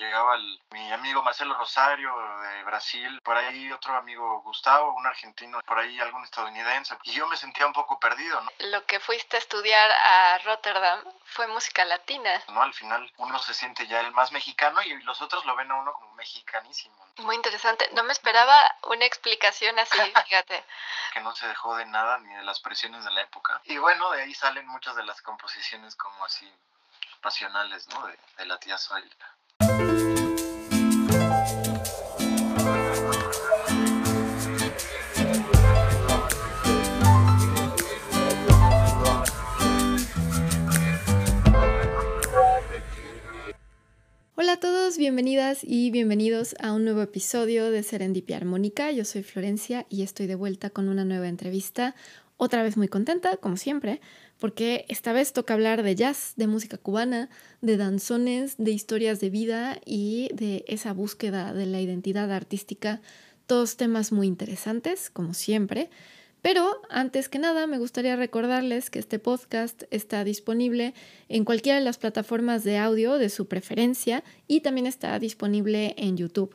[0.00, 5.60] llegaba el, mi amigo Marcelo Rosario de Brasil, por ahí otro amigo Gustavo, un argentino,
[5.62, 8.50] por ahí algún estadounidense, y yo me sentía un poco perdido, ¿no?
[8.70, 12.30] Lo que fuiste a estudiar a Rotterdam fue música latina.
[12.48, 12.62] ¿no?
[12.62, 15.76] Al final uno se siente ya el más mexicano y los otros lo ven a
[15.76, 16.96] uno como mexicanísimo.
[17.18, 17.88] Muy interesante.
[17.92, 20.64] No me esperaba una explicación así, fíjate.
[21.12, 23.60] que no se dejó de nada ni de las presiones de la época.
[23.64, 26.50] Y bueno, de ahí salen muchas de las composiciones como así
[27.20, 28.06] pasionales, ¿no?
[28.06, 29.34] De, de la tía Zoila.
[44.42, 48.90] Hola a todos, bienvenidas y bienvenidos a un nuevo episodio de Serendipia Armónica.
[48.90, 51.94] Yo soy Florencia y estoy de vuelta con una nueva entrevista.
[52.38, 54.00] Otra vez muy contenta, como siempre,
[54.38, 57.28] porque esta vez toca hablar de jazz, de música cubana,
[57.60, 63.02] de danzones, de historias de vida y de esa búsqueda de la identidad artística.
[63.46, 65.90] Todos temas muy interesantes, como siempre.
[66.42, 70.94] Pero antes que nada, me gustaría recordarles que este podcast está disponible
[71.28, 76.16] en cualquiera de las plataformas de audio de su preferencia y también está disponible en
[76.16, 76.54] YouTube.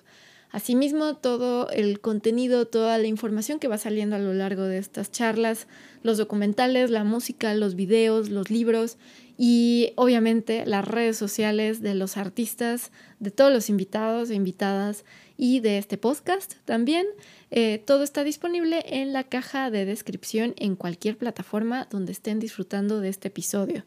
[0.51, 5.11] Asimismo, todo el contenido, toda la información que va saliendo a lo largo de estas
[5.11, 5.67] charlas,
[6.01, 8.97] los documentales, la música, los videos, los libros
[9.37, 15.03] y obviamente las redes sociales de los artistas, de todos los invitados e invitadas
[15.35, 17.05] y de este podcast también.
[17.51, 22.99] Eh, todo está disponible en la caja de descripción en cualquier plataforma donde estén disfrutando
[22.99, 23.85] de este episodio.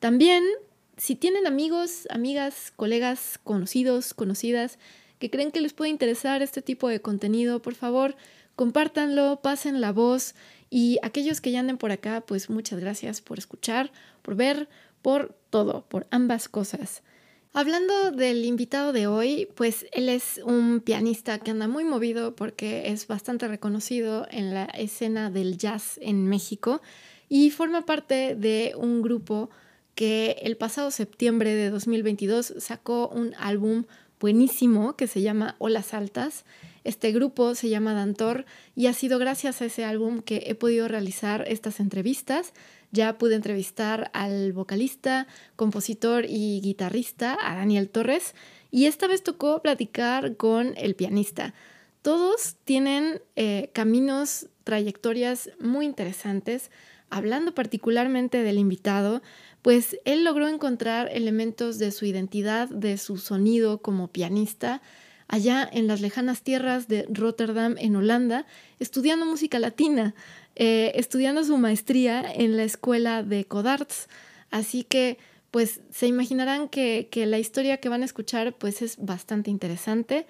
[0.00, 0.44] También,
[0.96, 4.78] si tienen amigos, amigas, colegas, conocidos, conocidas,
[5.18, 8.16] que creen que les puede interesar este tipo de contenido, por favor,
[8.56, 10.34] compártanlo, pasen la voz
[10.70, 13.90] y aquellos que ya anden por acá, pues muchas gracias por escuchar,
[14.22, 14.68] por ver,
[15.02, 17.02] por todo, por ambas cosas.
[17.58, 22.92] Hablando del invitado de hoy, pues él es un pianista que anda muy movido porque
[22.92, 26.80] es bastante reconocido en la escena del jazz en México
[27.28, 29.50] y forma parte de un grupo
[29.96, 33.86] que el pasado septiembre de 2022 sacó un álbum
[34.20, 36.44] buenísimo que se llama Olas Altas.
[36.84, 38.44] Este grupo se llama Dantor
[38.76, 42.52] y ha sido gracias a ese álbum que he podido realizar estas entrevistas.
[42.90, 45.26] Ya pude entrevistar al vocalista,
[45.56, 48.34] compositor y guitarrista, a Daniel Torres,
[48.70, 51.54] y esta vez tocó platicar con el pianista.
[52.02, 56.70] Todos tienen eh, caminos, trayectorias muy interesantes.
[57.10, 59.22] Hablando particularmente del invitado,
[59.62, 64.82] pues él logró encontrar elementos de su identidad, de su sonido como pianista,
[65.26, 68.46] allá en las lejanas tierras de Rotterdam, en Holanda,
[68.78, 70.14] estudiando música latina,
[70.60, 74.08] eh, estudiando su maestría en la escuela de Codarts.
[74.50, 75.18] Así que,
[75.52, 80.26] pues, se imaginarán que, que la historia que van a escuchar, pues, es bastante interesante.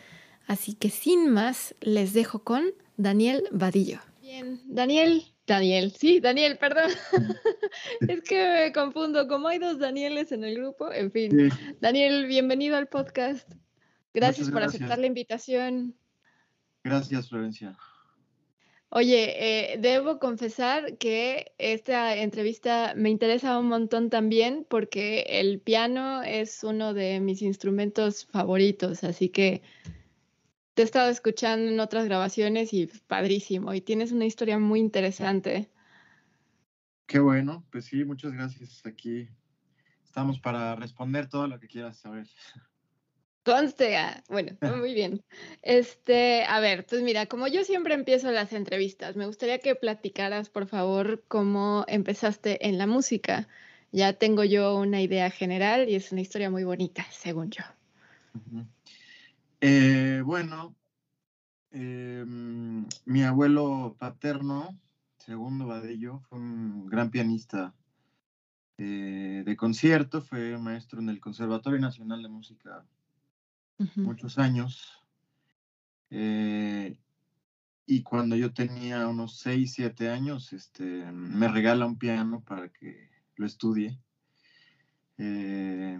[0.46, 2.64] Así que, sin más, les dejo con
[2.98, 4.00] Daniel Vadillo.
[4.20, 6.90] Bien, Daniel, Daniel, sí, Daniel, perdón.
[8.00, 11.50] es que me confundo, como hay dos Danieles en el grupo, en fin.
[11.80, 13.50] Daniel, bienvenido al podcast.
[14.12, 15.94] Gracias por aceptar la invitación.
[16.84, 17.78] Gracias, Florencia.
[18.90, 26.22] Oye, eh, debo confesar que esta entrevista me interesa un montón también porque el piano
[26.22, 29.60] es uno de mis instrumentos favoritos, así que
[30.72, 35.68] te he estado escuchando en otras grabaciones y padrísimo, y tienes una historia muy interesante.
[37.06, 38.86] Qué bueno, pues sí, muchas gracias.
[38.86, 39.28] Aquí
[40.02, 42.26] estamos para responder todo lo que quieras saber.
[43.48, 45.24] Conste, ah, bueno, muy bien.
[45.62, 50.50] Este, a ver, pues mira, como yo siempre empiezo las entrevistas, me gustaría que platicaras,
[50.50, 53.48] por favor, cómo empezaste en la música.
[53.90, 57.64] Ya tengo yo una idea general y es una historia muy bonita, según yo.
[59.62, 60.76] Eh, bueno,
[61.70, 64.78] em, mi abuelo paterno,
[65.16, 67.72] segundo Vadillo, fue un gran pianista
[68.76, 72.84] eh, de concierto, fue maestro en el Conservatorio Nacional de Música
[73.96, 74.98] muchos años.
[76.10, 76.98] Eh,
[77.86, 83.08] y cuando yo tenía unos 6, 7 años, este, me regala un piano para que
[83.36, 83.98] lo estudie.
[85.16, 85.98] Eh,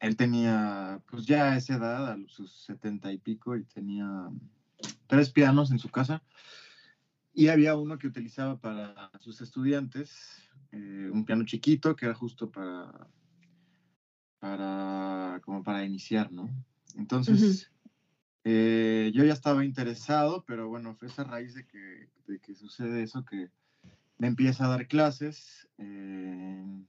[0.00, 4.30] él tenía, pues ya a esa edad, a sus setenta y pico, y tenía
[5.06, 6.22] tres pianos en su casa.
[7.32, 12.50] Y había uno que utilizaba para sus estudiantes, eh, un piano chiquito que era justo
[12.50, 13.08] para,
[14.38, 16.48] para, como para iniciar, ¿no?
[16.98, 17.70] Entonces,
[18.42, 23.04] eh, yo ya estaba interesado, pero bueno, fue esa raíz de que, de que sucede
[23.04, 23.50] eso, que
[24.18, 25.68] me empieza a dar clases.
[25.78, 26.84] Eh,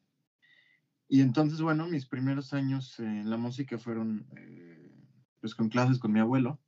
[1.08, 4.92] y entonces, bueno, mis primeros años en la música fueron eh,
[5.42, 6.60] pues con clases con mi abuelo.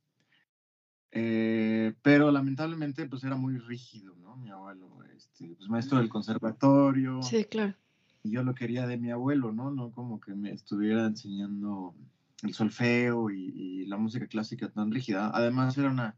[1.10, 4.36] Eh, pero lamentablemente pues era muy rígido, ¿no?
[4.36, 7.20] Mi abuelo, este, pues maestro del conservatorio.
[7.22, 7.74] Sí, claro.
[8.22, 9.72] Y yo lo quería de mi abuelo, ¿no?
[9.72, 11.94] No como que me estuviera enseñando
[12.42, 15.30] el solfeo y, la música clásica tan rígida.
[15.34, 16.16] Además era una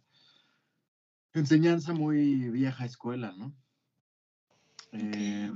[1.32, 3.53] enseñanza muy vieja escuela, ¿no?
[4.93, 5.50] Eh,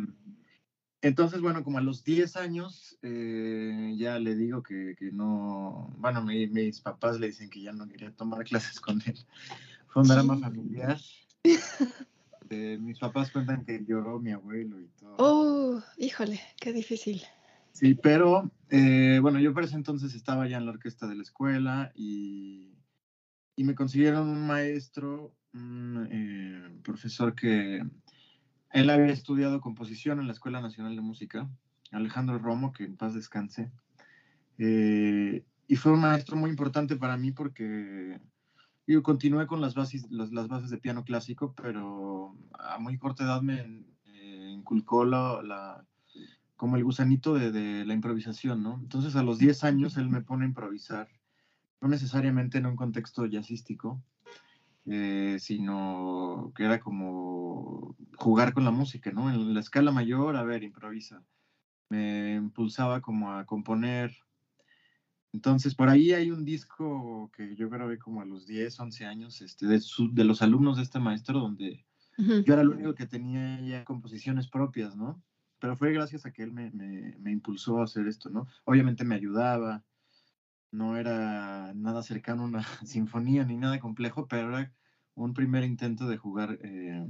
[1.00, 6.80] entonces, bueno, como a los 10 años, eh, ya le digo que, no, bueno, mis
[6.80, 9.16] papás le dicen que ya no quería tomar clases con él.
[9.88, 10.98] Fue un drama familiar.
[12.50, 15.16] Eh, mis papás cuentan que lloró mi abuelo y todo.
[15.18, 17.22] Oh, híjole, qué difícil.
[17.72, 21.22] Sí, pero eh, bueno, yo por ese entonces estaba ya en la orquesta de la
[21.22, 22.74] escuela y,
[23.56, 27.82] y me consiguieron un maestro, un profesor que
[28.72, 31.48] él había estudiado composición en la Escuela Nacional de Música,
[31.90, 33.70] Alejandro Romo, que en paz descanse.
[34.58, 38.20] Eh, y fue un maestro muy importante para mí porque
[38.86, 43.42] yo continué con las bases, las, bases de piano clásico, pero a muy corta edad
[43.42, 45.86] me eh, inculcó la,
[46.58, 48.78] como el gusanito de, de, la improvisación, ¿no?
[48.82, 51.08] Entonces a los 10 años él me pone a improvisar,
[51.80, 54.02] no necesariamente en un contexto jazzístico,
[54.90, 59.30] eh, sino que era como jugar con la música, ¿no?
[59.30, 61.22] En la escala mayor, a ver, improvisa.
[61.90, 64.16] Me impulsaba como a componer.
[65.32, 69.42] Entonces, por ahí hay un disco que yo grabé como a los 10, 11 años,
[69.42, 69.80] este, de,
[70.12, 71.84] de los alumnos de este maestro, donde
[72.16, 75.22] yo era el único que tenía ya composiciones propias, ¿no?
[75.60, 78.46] Pero fue gracias a que él me, me, me impulsó a hacer esto, ¿no?
[78.64, 79.84] Obviamente me ayudaba,
[80.70, 84.72] no era nada cercano a una sinfonía ni nada complejo, pero era
[85.14, 87.06] un primer intento de jugar, eh,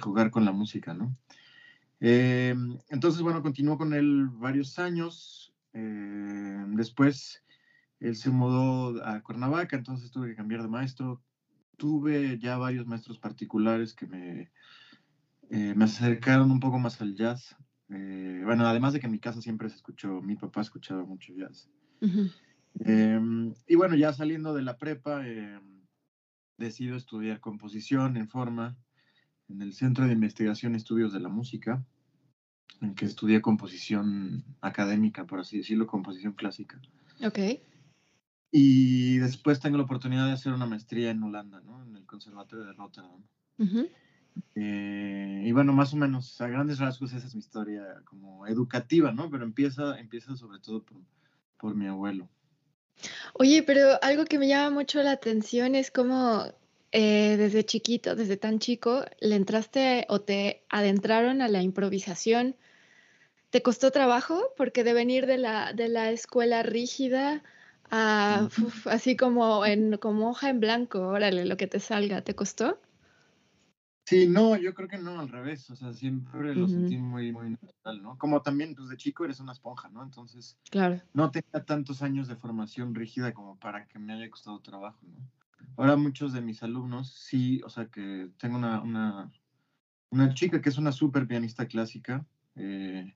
[0.00, 1.16] jugar con la música, ¿no?
[2.00, 2.54] Eh,
[2.88, 5.54] entonces, bueno, continuó con él varios años.
[5.72, 7.42] Eh, después,
[8.00, 11.22] él se mudó a Cuernavaca, entonces tuve que cambiar de maestro.
[11.76, 14.50] Tuve ya varios maestros particulares que me,
[15.50, 17.56] me acercaron un poco más al jazz.
[18.44, 21.68] Bueno, además de que en mi casa siempre se escuchó, mi papá escuchaba mucho jazz.
[22.00, 25.22] y bueno, ya saliendo de la prepa,
[26.58, 28.76] decido estudiar composición en forma
[29.48, 31.84] en el Centro de Investigación y Estudios de la Música,
[32.80, 36.80] en que estudié composición académica, por así decirlo, composición clásica.
[37.24, 37.38] Ok.
[38.50, 41.82] Y después tengo la oportunidad de hacer una maestría en Holanda, ¿no?
[41.84, 43.22] En el Conservatorio de Rotterdam.
[44.54, 49.12] Eh, y bueno, más o menos, a grandes rasgos, esa es mi historia como educativa,
[49.12, 49.30] ¿no?
[49.30, 50.98] Pero empieza, empieza sobre todo por,
[51.58, 52.28] por mi abuelo.
[53.34, 56.44] Oye, pero algo que me llama mucho la atención es cómo
[56.92, 62.56] eh, desde chiquito, desde tan chico, le entraste o te adentraron a la improvisación.
[63.50, 64.52] ¿Te costó trabajo?
[64.56, 67.42] Porque de venir de la, de la escuela rígida
[67.90, 68.48] a
[68.86, 72.78] así como en como hoja en blanco, órale, lo que te salga, ¿te costó?
[74.04, 77.50] Sí, no, yo creo que no, al revés, o sea, siempre lo sentí muy, muy
[77.50, 78.18] natural, ¿no?
[78.18, 80.02] Como también, pues de chico eres una esponja, ¿no?
[80.02, 81.00] Entonces, claro.
[81.14, 85.26] no tenía tantos años de formación rígida como para que me haya costado trabajo, ¿no?
[85.76, 89.32] Ahora muchos de mis alumnos, sí, o sea, que tengo una, una,
[90.10, 92.26] una chica que es una súper pianista clásica,
[92.56, 93.14] eh,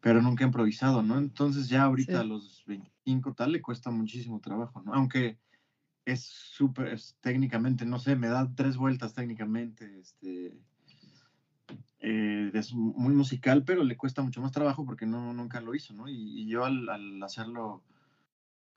[0.00, 1.16] pero nunca ha improvisado, ¿no?
[1.16, 4.92] Entonces ya ahorita a los 25 tal le cuesta muchísimo trabajo, ¿no?
[4.94, 5.38] Aunque
[6.12, 10.58] es súper, técnicamente, no sé, me da tres vueltas técnicamente, este,
[12.00, 15.92] eh, es muy musical, pero le cuesta mucho más trabajo porque no, nunca lo hizo,
[15.92, 16.08] ¿no?
[16.08, 17.82] Y, yo al, hacerlo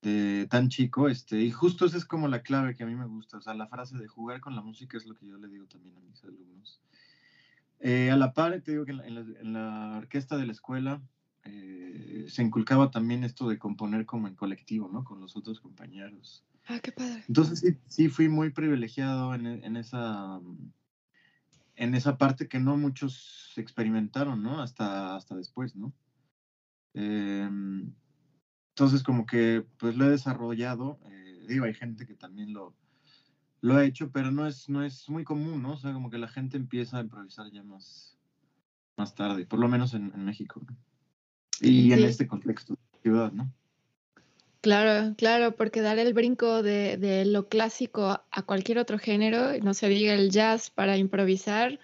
[0.01, 3.05] de tan chico, este, y justo esa es como la clave que a mí me
[3.05, 5.47] gusta, o sea, la frase de jugar con la música es lo que yo le
[5.47, 6.81] digo también a mis alumnos.
[7.79, 11.01] Eh, a la par, te digo que en la, orquesta de la escuela
[11.43, 15.03] eh, se inculcaba también esto de componer como en colectivo, ¿no?
[15.03, 16.43] Con los otros compañeros.
[16.71, 17.23] Ah, qué padre.
[17.27, 20.39] Entonces sí, sí fui muy privilegiado en, en, esa,
[21.75, 24.61] en esa parte que no muchos experimentaron, ¿no?
[24.61, 25.93] Hasta, hasta después, ¿no?
[26.93, 27.93] Em,
[28.69, 32.73] entonces como que pues lo he desarrollado, eh, digo, hay gente que también lo,
[33.59, 35.73] lo ha hecho, pero no es, no es muy común, ¿no?
[35.73, 38.17] O sea, como que la gente empieza a improvisar ya más,
[38.95, 40.61] más tarde, por lo menos en, México.
[41.59, 43.51] Y en este contexto de ciudad, ¿no?
[44.61, 49.89] Claro, claro, porque dar el brinco de, lo clásico a cualquier otro género, no se
[49.89, 51.79] diga el jazz para improvisar,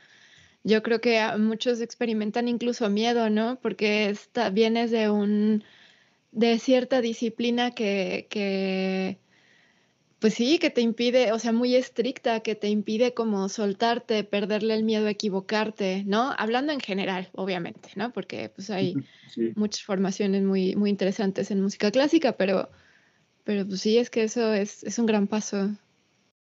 [0.64, 3.60] yo creo que muchos experimentan incluso miedo, ¿no?
[3.62, 5.64] Porque está, vienes de un
[6.32, 9.20] de cierta disciplina que, que,
[10.20, 14.74] pues sí, que te impide, o sea, muy estricta, que te impide como soltarte, perderle
[14.74, 16.34] el miedo a equivocarte, ¿no?
[16.38, 18.12] Hablando en general, obviamente, ¿no?
[18.12, 18.96] Porque pues hay
[19.56, 22.70] muchas formaciones muy, muy interesantes en música clásica, pero,
[23.44, 25.70] pero pues sí, es que eso es, es un gran paso.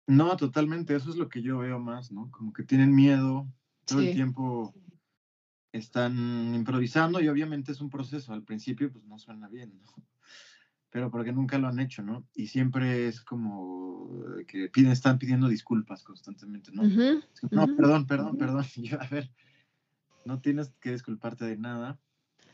[0.07, 2.31] No, totalmente, eso es lo que yo veo más, ¿no?
[2.31, 3.45] Como que tienen miedo,
[3.86, 4.74] todo el tiempo
[5.74, 8.31] están improvisando y obviamente es un proceso.
[8.31, 10.03] Al principio pues no suena bien, ¿no?
[10.98, 12.25] Pero porque nunca lo han hecho, ¿no?
[12.34, 14.10] Y siempre es como
[14.48, 16.82] que piden, están pidiendo disculpas constantemente, ¿no?
[17.51, 18.66] no, perdón, perdón, perdón.
[18.77, 19.30] Yo, a ver,
[20.25, 22.00] no tienes que disculparte de nada.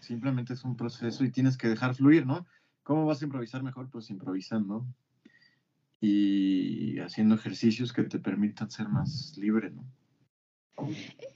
[0.01, 2.45] Simplemente es un proceso y tienes que dejar fluir, ¿no?
[2.83, 3.89] ¿Cómo vas a improvisar mejor?
[3.89, 4.85] Pues improvisando
[6.01, 9.85] y haciendo ejercicios que te permitan ser más libre, ¿no?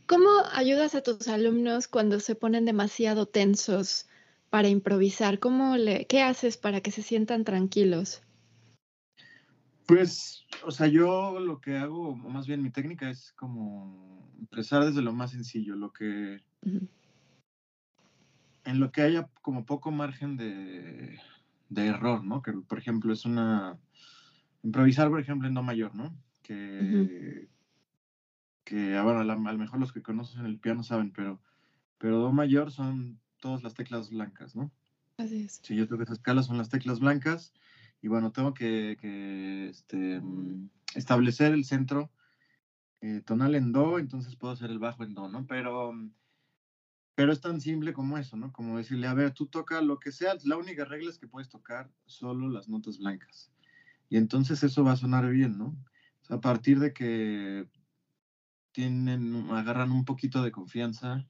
[0.08, 4.08] ¿Cómo ayudas a tus alumnos cuando se ponen demasiado tensos
[4.50, 5.40] para improvisar?
[5.40, 8.22] ¿Cómo le, ¿Qué haces para que se sientan tranquilos?
[9.86, 15.02] Pues, o sea, yo lo que hago, más bien mi técnica es como empezar desde
[15.02, 16.42] lo más sencillo, lo que...
[18.66, 21.18] En lo que haya como poco margen de,
[21.70, 22.42] de error, ¿no?
[22.42, 23.80] Que, por ejemplo, es una...
[24.64, 26.14] Improvisar, por ejemplo, en Do mayor, ¿no?
[26.44, 27.48] Que
[28.68, 31.40] que, ah, bueno, a lo mejor los que conocen el piano saben, pero,
[31.98, 34.72] pero Do mayor son todas las teclas blancas, ¿no?
[35.18, 35.60] Así es.
[35.64, 37.54] Si yo toco esa escala son las teclas blancas
[38.02, 42.12] y bueno, tengo que, que este, mm, establecer el centro
[43.02, 45.46] eh, tonal en Do, entonces puedo hacer el bajo en Do, ¿no?
[45.48, 46.12] Pero, mm,
[47.16, 48.52] pero es tan simple como eso, ¿no?
[48.54, 51.50] Como decirle, a ver, tú toca lo que sea, la única regla es que puedes
[51.50, 53.52] tocar solo las notas blancas.
[54.10, 55.76] Y entonces eso va a sonar bien, ¿no?
[56.30, 57.68] a partir de que
[58.72, 61.26] tienen, agarran un poquito de confianza,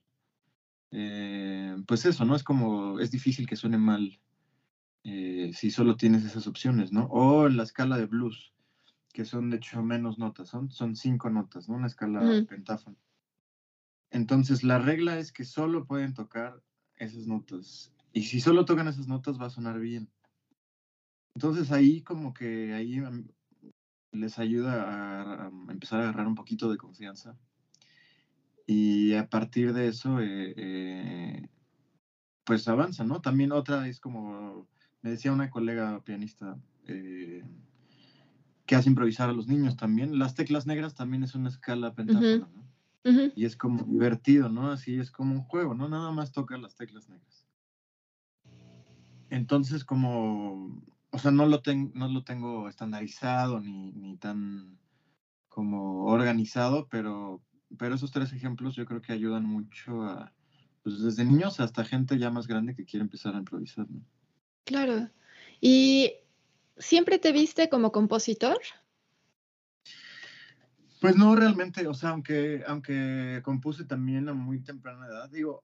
[0.92, 2.36] eh, pues eso, ¿no?
[2.36, 4.20] Es como, es difícil que suene mal
[5.04, 7.08] eh, si solo tienes esas opciones, ¿no?
[7.10, 8.54] O la escala de blues,
[9.14, 11.76] que son de hecho menos notas, son, son cinco notas, ¿no?
[11.76, 12.98] Una escala pentáfona.
[14.12, 16.62] Entonces, la regla es que solo pueden tocar
[16.96, 17.94] esas notas.
[18.14, 20.10] Y si solo tocan esas notas, va a sonar bien.
[21.36, 23.02] Entonces, ahí como que ahí
[24.12, 27.38] les ayuda a, empezar a agarrar un poquito de confianza.
[28.68, 31.50] Y a partir de eso, eh, eh,
[32.44, 33.22] pues avanza, ¿no?
[33.22, 34.68] También otra es como,
[35.02, 37.44] me decía una colega pianista, eh,
[38.66, 40.20] que hace improvisar a los niños también.
[40.20, 42.68] Las teclas negras también es una escala pentáfona, ¿no?
[43.36, 44.70] Y es como divertido, ¿no?
[44.70, 45.88] Así es como un juego, ¿no?
[45.88, 47.48] Nada más toca las teclas negras.
[49.30, 51.62] Entonces, como o sea, no lo,
[51.94, 54.78] no lo tengo estandarizado ni, ni tan
[55.48, 57.42] como organizado, pero,
[57.78, 60.34] pero esos tres ejemplos yo creo que ayudan mucho a,
[60.84, 63.90] pues desde niños hasta gente ya más grande que quiere empezar a improvisar.
[63.90, 64.02] ¿no?
[64.64, 65.10] Claro.
[65.60, 66.14] ¿Y
[66.78, 68.60] siempre te viste como compositor?
[71.02, 75.64] Pues no realmente, o sea, aunque, aunque compuse también a muy temprana edad, digo,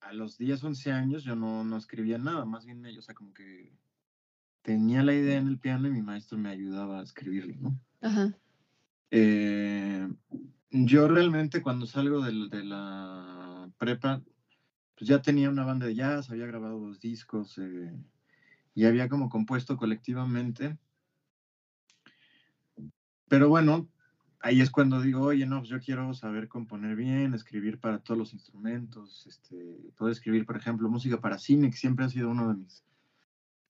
[0.00, 3.34] a los 10, 11 años yo no, no escribía nada, más bien, o sea, como
[3.34, 3.72] que
[4.62, 7.80] tenía la idea en el piano y mi maestro me ayudaba a escribirlo, ¿no?
[8.00, 8.34] Ajá.
[9.10, 10.08] Eh,
[10.84, 14.22] yo realmente cuando salgo de, de, la prepa,
[14.96, 17.92] pues ya tenía una banda de jazz, había grabado dos discos eh,
[18.74, 20.78] y había como compuesto colectivamente.
[23.28, 23.88] Pero bueno,
[24.40, 28.18] ahí es cuando digo, oye, no, pues yo quiero saber componer bien, escribir para todos
[28.18, 29.56] los instrumentos, este,
[29.96, 32.86] poder escribir, por ejemplo, música para cine, que siempre ha sido uno de mis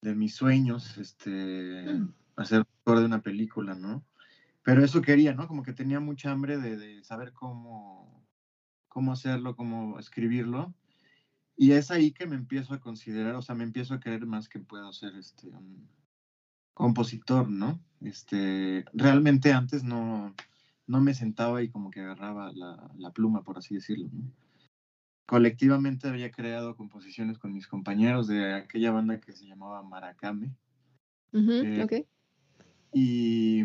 [0.01, 2.13] de mis sueños, este, mm.
[2.35, 4.05] hacer de una película, ¿no?
[4.67, 5.47] Pero eso quería, ¿no?
[5.47, 8.21] Como que tenía mucha hambre de, saber cómo,
[8.89, 10.75] cómo hacerlo, cómo escribirlo.
[11.55, 14.49] Y es ahí que me empiezo a considerar, o sea, me empiezo a creer más
[14.49, 15.87] que puedo ser este, un
[16.73, 17.79] compositor, ¿no?
[18.01, 20.35] Este, realmente antes no,
[20.85, 24.33] no me sentaba y como que agarraba la, la pluma, por así decirlo, ¿no?
[25.25, 30.53] colectivamente había creado composiciones con mis compañeros de aquella banda que se llamaba Maracame.
[31.33, 32.05] Eh,
[32.93, 33.63] y,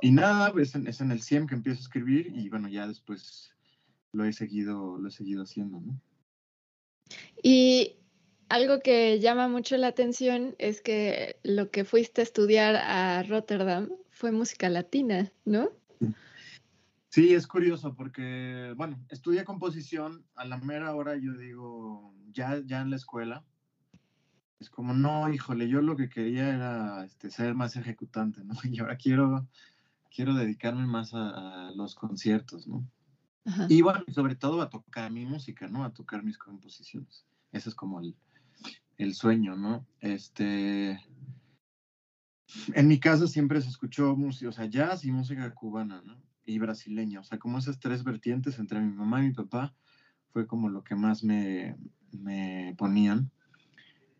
[0.00, 3.52] y, nada, pues es en el CIEM que empiezo a escribir y bueno, ya después
[4.12, 6.00] lo he seguido, lo he seguido haciendo, ¿no?
[7.42, 7.96] Y
[8.48, 13.90] algo que llama mucho la atención es que lo que fuiste a estudiar a Rotterdam
[14.10, 15.70] fue música latina, ¿no?
[17.08, 22.82] Sí, es curioso porque, bueno, estudié composición, a la mera hora yo digo, ya, ya
[22.82, 23.44] en la escuela,
[24.60, 28.54] es como, no, híjole, yo lo que quería era este, ser más ejecutante, ¿no?
[28.64, 29.46] Y ahora quiero,
[30.16, 32.88] quiero dedicarme más a, los conciertos, ¿no?
[33.68, 35.84] Y bueno, sobre todo a tocar mi música, ¿no?
[35.84, 37.26] A tocar mis composiciones.
[37.52, 38.16] Ese es como el,
[38.96, 39.86] el sueño, ¿no?
[40.00, 40.98] Este,
[42.74, 46.16] en mi casa siempre se escuchó música, o sea, jazz y música cubana, ¿no?
[46.46, 47.20] y brasileña.
[47.20, 49.74] O sea, como esas tres vertientes entre mi mamá y mi papá
[50.30, 51.76] fue como lo que más me,
[52.12, 53.30] me ponían.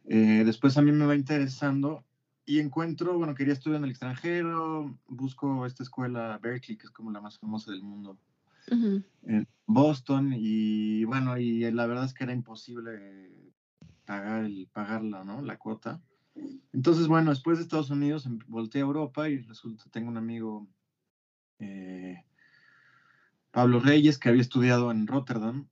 [0.09, 2.05] Eh, después a mí me va interesando
[2.47, 7.11] y encuentro, bueno, quería estudiar en el extranjero, busco esta escuela Berkeley, que es como
[7.11, 8.17] la más famosa del mundo,
[9.25, 13.33] en Boston, y bueno, y la verdad es que era imposible
[14.05, 15.43] pagar el, pagarla, ¿no?
[15.43, 16.01] La cuota.
[16.73, 20.69] Entonces, bueno, después de Estados Unidos em, volteé a Europa y resulta, tengo un amigo,
[21.59, 22.23] eh,
[23.51, 25.67] Pablo Reyes, que había estudiado en Rotterdam,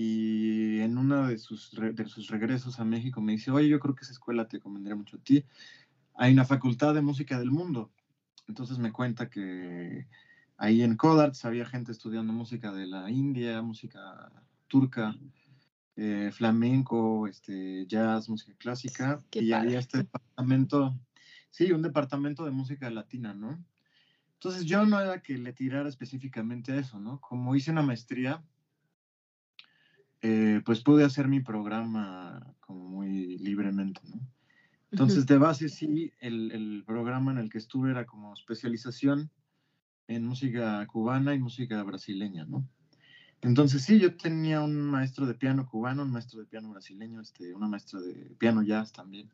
[0.00, 3.96] y en uno de sus, de sus regresos a México me dice, oye, yo creo
[3.96, 5.44] que esa escuela te convendría mucho a ti.
[6.20, 7.92] Hay una facultad de música del mundo.
[8.48, 10.08] Entonces me cuenta que
[10.56, 14.32] ahí en Codarts había gente estudiando música de la India, música
[14.66, 15.14] turca,
[15.94, 20.98] eh, flamenco, este, jazz, música clásica, y había este departamento,
[21.50, 23.64] sí, un departamento de música latina, ¿no?
[24.34, 27.20] Entonces yo no era que le tirara específicamente a eso, ¿no?
[27.20, 28.42] Como hice una maestría,
[30.20, 34.20] eh, pues pude hacer mi programa como muy libremente, ¿no?
[34.90, 39.30] Entonces, de base, sí, el, el, programa en el que estuve era como especialización
[40.06, 42.66] en música cubana y música brasileña, ¿no?
[43.42, 47.54] Entonces sí, yo tenía un maestro de piano cubano, un maestro de piano brasileño, este,
[47.54, 49.30] una maestra de piano jazz también.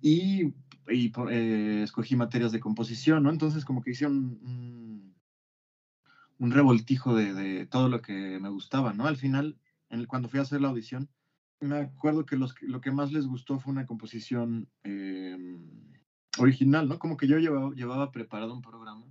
[0.00, 0.52] Y,
[0.88, 3.30] y eh, escogí materias de composición, ¿no?
[3.30, 5.14] Entonces como que hice un,
[6.38, 9.06] un, revoltijo de, de, todo lo que me gustaba, ¿no?
[9.06, 9.58] Al final,
[10.08, 11.08] cuando fui a hacer la audición,
[11.60, 15.36] me acuerdo que los, lo que más les gustó fue una composición eh,
[16.38, 16.98] original, ¿no?
[16.98, 19.06] Como que yo llevaba, llevaba preparado un programa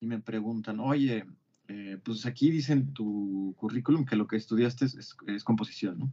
[0.00, 1.26] y me preguntan, oye,
[1.68, 6.12] eh, pues aquí dice en tu currículum que lo que estudiaste es, es, composición, ¿no?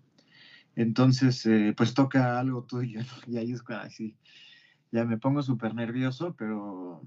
[0.76, 3.34] Entonces, eh, pues toca algo tuyo, ¿no?
[3.34, 4.16] Y ahí es así,
[4.92, 7.02] ya me pongo súper nervioso, pero,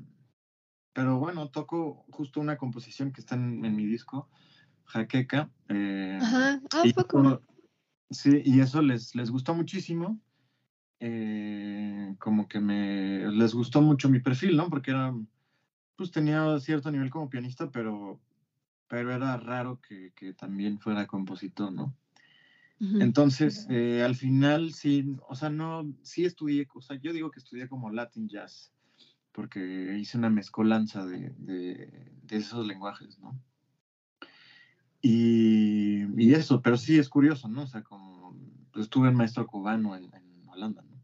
[0.93, 4.29] pero bueno, toco justo una composición que está en, mi disco,
[4.87, 5.51] Jaqueca.
[5.69, 7.43] Eh, Ajá, ah, y, poco.
[8.11, 10.21] Sí, y eso les, les gustó muchísimo.
[12.19, 14.69] como que me les gustó mucho mi perfil, ¿no?
[14.69, 15.15] Porque era,
[15.97, 18.21] pues tenía cierto nivel como pianista, pero
[18.91, 21.97] pero era raro que, que también fuera compositor, ¿no?
[22.81, 27.39] Entonces, eh, al final sí, o sea, no, sí estudié, o sea, yo digo que
[27.39, 28.73] estudié como Latin Jazz,
[29.33, 33.39] porque hice una mezcolanza de, de, esos lenguajes, ¿no?
[35.03, 37.63] Y, y, eso, pero sí es curioso, ¿no?
[37.63, 38.37] O sea, como
[38.73, 41.01] pues, estuve en maestro cubano en, en, Holanda, ¿no?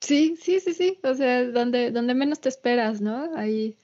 [0.00, 3.36] Sí, sí, sí, sí, o sea, donde, donde menos te esperas, ¿no?
[3.36, 3.76] Ahí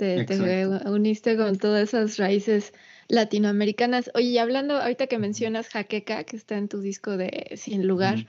[0.00, 2.72] te, uniste con todas esas raíces
[3.08, 4.10] latinoamericanas.
[4.14, 8.26] Oye, hablando, ahorita que mencionas Jaqueca, que está en tu disco de Sin Lugar,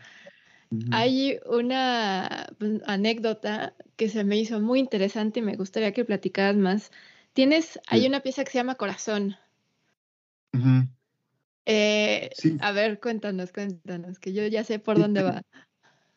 [0.92, 6.58] hay una pues, anécdota que se me hizo muy interesante y me gustaría que platicaras
[6.58, 6.92] más.
[7.34, 9.38] Tienes, hay una pieza que se llama Corazón.
[11.66, 15.42] Eh, a ver, cuéntanos, cuéntanos, que yo ya sé por dónde va.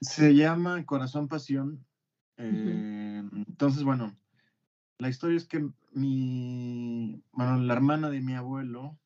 [0.00, 1.84] Se llama Corazón Pasión.
[2.36, 4.16] Eh, entonces, bueno,
[4.98, 8.98] la historia es que mi, bueno, la hermana de mi abuelo,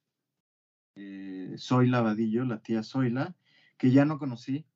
[0.95, 3.35] eh, Zoila Vadillo, la tía Zoila,
[3.77, 4.67] que ya no conocí,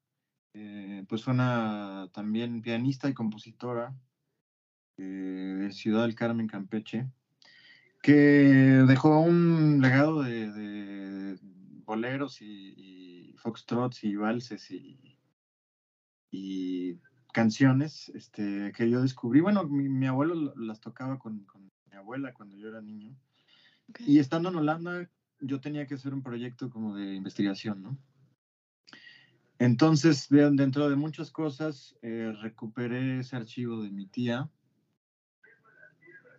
[0.55, 3.95] eh, pues fue una también pianista y compositora
[4.99, 7.09] eh, de Ciudad del Carmen, Campeche,
[8.03, 11.39] que dejó un legado de,
[11.85, 15.19] boleros y, y, foxtrots y valses y,
[16.31, 16.99] y
[17.33, 19.41] canciones este, que yo descubrí.
[19.41, 21.47] Bueno, mi, abuelo las tocaba con,
[21.91, 23.17] mi abuela cuando yo era niño.
[24.01, 25.09] Y estando en Holanda,
[25.41, 27.99] yo tenía que hacer un proyecto como de investigación, ¿no?
[29.59, 34.51] Entonces, dentro de muchas cosas, eh, recuperé ese archivo de mi tía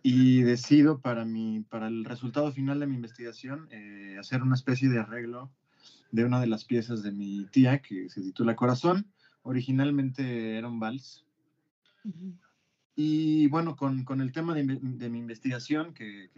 [0.06, 4.90] y decido para, mi, para el resultado final de mi investigación eh, hacer una especie
[4.90, 5.50] de arreglo
[6.12, 9.10] de una de las piezas de mi tía que se titula Corazón.
[9.42, 11.24] Originalmente era un vals.
[12.94, 16.28] Y bueno, con, con, el tema de, de mi investigación, que,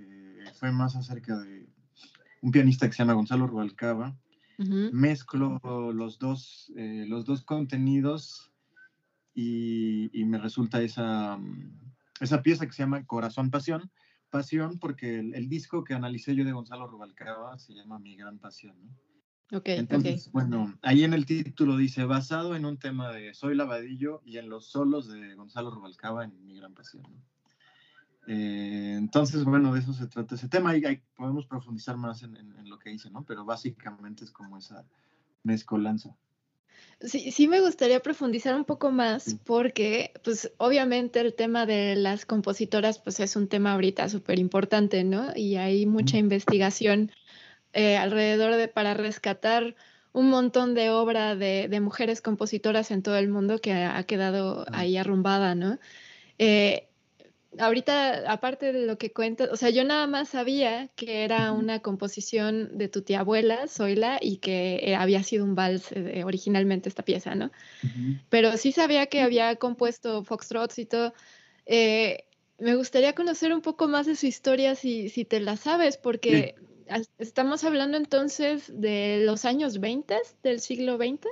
[0.54, 1.66] fue más acerca de
[2.42, 4.16] un pianista que se llama Gonzalo Rubalcaba,
[4.92, 5.60] mezclo
[5.92, 8.52] los dos, eh, los dos contenidos
[9.34, 11.36] y, y, me resulta esa,
[12.20, 13.90] esa pieza que se llama Corazón Pasión.
[14.30, 18.38] Pasión porque el, el, disco que analicé yo de Gonzalo Rubalcaba se llama Mi Gran
[18.38, 18.76] Pasión.
[18.82, 18.90] ¿no?
[19.50, 24.38] Entonces, bueno, ahí en el título dice, basado en un tema de Soy Lavadillo y
[24.38, 27.04] en los solos de Gonzalo Rubalcaba en Mi Gran Pasión.
[28.26, 30.82] Eh, entonces, bueno, de eso se trata ese tema y
[31.14, 33.24] podemos profundizar más en, lo que hice, ¿no?
[33.24, 34.84] Pero básicamente es como esa
[35.44, 36.16] mezcolanza.
[37.00, 42.24] Sí, sí me gustaría profundizar un poco más porque, pues, obviamente el tema de las
[42.24, 45.32] compositoras, pues, es un tema ahorita súper importante, ¿no?
[45.36, 47.12] Y hay mucha investigación
[47.74, 49.76] eh, alrededor de para rescatar
[50.12, 54.64] un montón de obra de, de, mujeres compositoras en todo el mundo que ha, quedado
[54.72, 55.78] ahí arrumbada, ¿no?
[56.38, 56.88] Eh,
[57.58, 61.80] ahorita, aparte de lo que cuentas, o sea, yo nada más sabía que era una
[61.80, 66.88] composición de tu tía abuela, Zoila, y que eh, había sido un vals eh, originalmente
[66.88, 67.50] esta pieza, ¿no?
[68.28, 71.14] Pero sí sabía que había compuesto foxtrots y todo.
[71.66, 72.24] Eh,
[72.58, 76.54] me gustaría conocer un poco más de su historia si, si te la sabes, porque
[77.18, 81.28] estamos hablando entonces de los años 20 del siglo XX.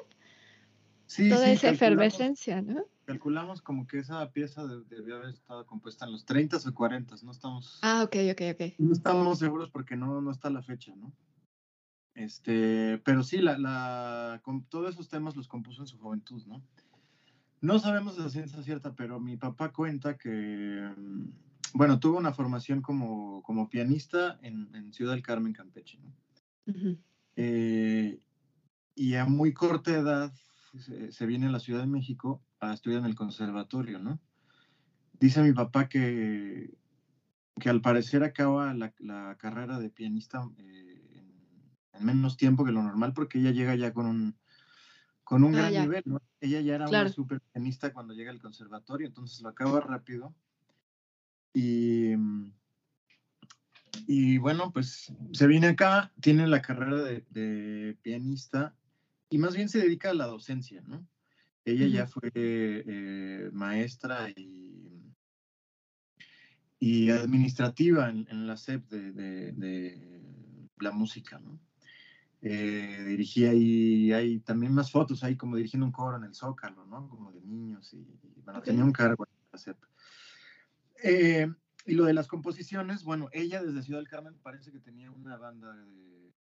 [1.06, 2.86] Sí, Toda esa efervescencia, ¿no?
[3.04, 7.30] Calculamos como que esa pieza debió haber estado compuesta en los 30 o 40, no
[7.30, 7.78] estamos...
[7.82, 8.74] Ah, ok, ok, ok.
[8.78, 11.12] No estamos seguros porque no, no está la fecha, ¿no?
[12.14, 16.62] Este, pero sí, la, la, con todos esos temas los compuso en su juventud, ¿no?
[17.60, 21.30] No sabemos de la ciencia cierta, pero mi papá cuenta que, mm,
[21.72, 26.14] bueno, tuvo una formación como, como pianista en, en, Ciudad del Carmen, Campeche, ¿no?
[27.36, 28.20] Eh,
[28.94, 30.32] y a muy corta edad
[30.78, 34.20] se, se, viene a la Ciudad de México a estudiar en el conservatorio, ¿no?
[35.18, 36.76] Dice mi papá que,
[37.60, 41.22] que al parecer acaba la, la carrera de pianista eh,
[41.92, 44.36] en, menos tiempo que lo normal porque ella llega ya con un,
[45.22, 46.20] con un ah, gran nivel, ¿no?
[46.40, 50.34] Ella ya era una super pianista cuando llega al conservatorio, entonces lo acaba rápido.
[51.54, 52.14] Y,
[54.06, 58.74] y bueno, pues se viene acá, tiene la carrera de, de pianista
[59.30, 61.06] y más bien se dedica a la docencia, ¿no?
[61.64, 65.14] Ella ya fue eh, maestra y,
[66.78, 70.22] y administrativa en, la SEP de,
[70.78, 71.58] la música, ¿no?
[72.42, 76.84] Eh, dirigía ahí, hay también más fotos ahí como dirigiendo un coro en el Zócalo,
[76.84, 77.08] ¿no?
[77.08, 78.06] Como de niños y,
[78.44, 79.78] bueno, tenía un cargo en la SEP.
[81.02, 81.50] Eh,
[81.86, 85.38] y lo de las composiciones, bueno, ella desde Ciudad del Carmen parece que tenía una
[85.38, 86.34] banda de,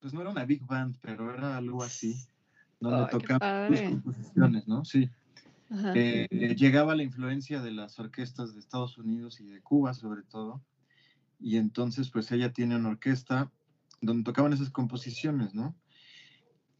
[0.00, 2.28] pues no era una big band, pero era algo así
[2.80, 4.84] donde tocaba las composiciones, ¿no?
[4.84, 5.10] Sí.
[5.94, 10.62] Eh, llegaba la influencia de las orquestas de Estados Unidos y de Cuba, sobre todo,
[11.40, 13.50] y entonces, pues ella tiene una orquesta
[14.00, 15.74] donde tocaban esas composiciones, ¿no?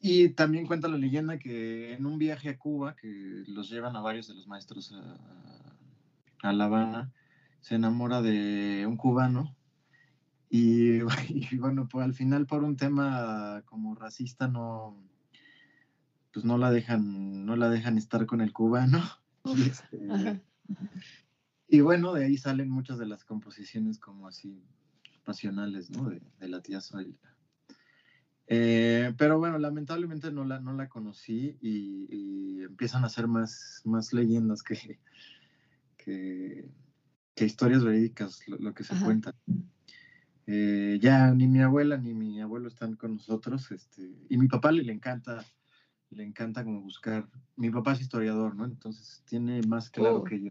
[0.00, 4.00] Y también cuenta la leyenda que en un viaje a Cuba, que los llevan a
[4.00, 4.94] varios de los maestros
[6.42, 7.12] a, La Habana,
[7.60, 9.56] se enamora de un cubano
[10.48, 14.96] y, y, bueno, pues al final por un tema como racista no,
[16.36, 19.02] pues no la dejan, no la dejan estar con el cubano.
[19.56, 20.42] Este,
[21.68, 24.60] y, bueno, de ahí salen muchas de las composiciones como así
[25.24, 26.10] pasionales, ¿no?
[26.10, 27.16] De, la tía Zoila.
[28.48, 34.12] Eh, pero bueno, lamentablemente no la, no la conocí y, empiezan a ser más, más
[34.12, 34.98] leyendas que,
[35.96, 36.68] que,
[37.36, 39.32] historias verídicas, lo, que se cuenta.
[40.48, 44.72] Eh, ya ni mi abuela ni mi abuelo están con nosotros, este, y mi papá
[44.72, 45.42] le, le encanta
[46.16, 47.28] le encanta como buscar.
[47.56, 48.64] Mi papá es historiador, ¿no?
[48.64, 50.24] Entonces tiene más claro oh.
[50.24, 50.50] que yo.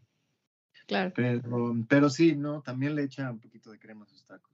[0.88, 1.12] Claro.
[1.16, 2.62] Pero, pero sí, ¿no?
[2.62, 4.54] También le echa un poquito de crema a sus tacos.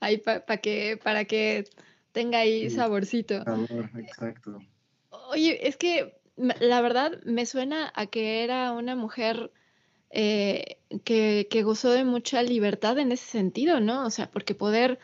[0.00, 1.64] Ahí para que, para que
[2.12, 3.42] tenga ahí saborcito.
[3.42, 4.62] Sabor, exacto.
[5.30, 9.50] Oye, es que la verdad me suena a que era una mujer
[10.10, 14.06] eh, que, que gozó de mucha libertad en ese sentido, ¿no?
[14.06, 15.00] O sea, porque poder,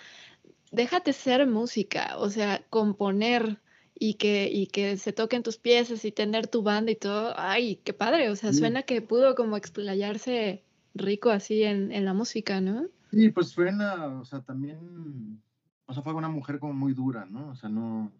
[0.71, 3.59] déjate ser música, o sea, componer
[3.95, 7.77] y que, y que se toquen tus piezas y tener tu banda y todo, ay,
[7.85, 12.61] qué padre, o sea, suena que pudo como explayarse rico así en, en, la música,
[12.61, 12.87] ¿no?
[13.11, 15.41] Sí, pues fue una, o sea, también,
[15.87, 17.51] o sea, fue una mujer como muy dura, ¿no?
[17.51, 18.13] O sea, no,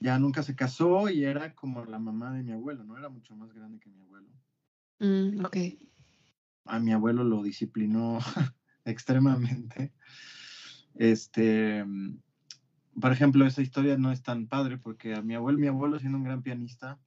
[0.00, 2.96] ya nunca se casó y era como la mamá de mi abuelo, ¿no?
[2.96, 4.28] Era mucho más grande que mi abuelo.
[5.00, 5.56] Mm, ok.
[6.66, 8.18] A mi abuelo lo disciplinó
[8.84, 9.92] extremadamente.
[10.94, 11.84] Este,
[13.00, 16.18] por ejemplo, esa historia no es tan padre porque a mi abuelo, mi abuelo siendo
[16.18, 16.98] un gran pianista,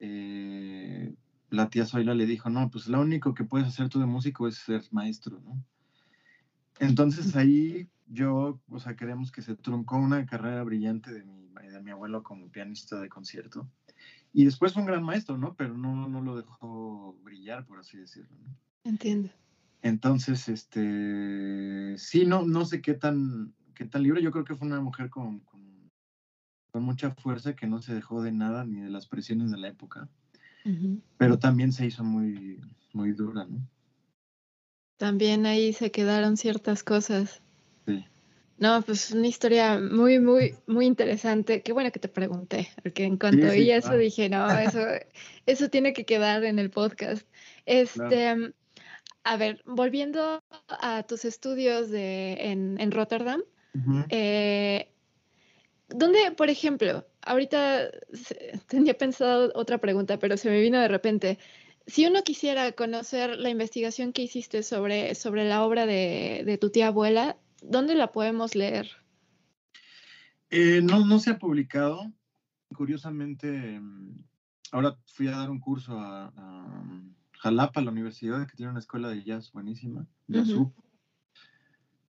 [0.00, 1.14] eh,
[1.50, 4.48] la tía Zoila le dijo, no, pues lo único que puedes hacer tú de músico
[4.48, 5.62] es ser maestro, ¿no?
[6.78, 11.82] Entonces ahí yo, o sea, queremos que se truncó una carrera brillante de mi, de
[11.82, 13.68] mi abuelo como pianista de concierto.
[14.32, 15.54] Y después fue un gran maestro, ¿no?
[15.54, 18.36] Pero no, no lo dejó brillar, por así decirlo.
[18.44, 18.54] ¿no?
[18.84, 19.30] Entiendo.
[19.82, 24.20] Entonces, este, sí, no, no sé qué tan, qué tan libre.
[24.20, 25.68] Yo creo que fue una mujer con, con,
[26.80, 30.08] mucha fuerza que no se dejó de nada ni de las presiones de la época,
[31.16, 32.60] pero también se hizo muy,
[32.92, 33.58] muy dura, ¿no?
[34.96, 37.42] También ahí se quedaron ciertas cosas.
[37.84, 38.04] Sí.
[38.58, 41.62] No, pues una historia muy, muy, muy interesante.
[41.62, 44.78] Qué bueno que te pregunté, porque en cuanto oí eso dije, no, eso,
[45.46, 47.26] eso tiene que quedar en el podcast.
[47.66, 48.52] Este,
[49.24, 53.42] a ver, volviendo a tus estudios de, en, en Rotterdam,
[54.10, 54.88] eh,
[55.88, 57.90] ¿Dónde, por ejemplo, ahorita
[58.68, 61.38] tenía pensado otra pregunta, pero se me vino de repente.
[61.86, 66.88] Si uno quisiera conocer la investigación que hiciste sobre, sobre la obra de, tu tía
[66.88, 68.90] abuela, ¿dónde la podemos leer?
[70.50, 72.12] Eh, no, no se ha publicado.
[72.74, 74.22] Curiosamente, mm,
[74.72, 76.30] ahora fui a dar un curso a,
[77.38, 80.44] Jalapa, la universidad, que tiene una escuela de jazz buenísima, de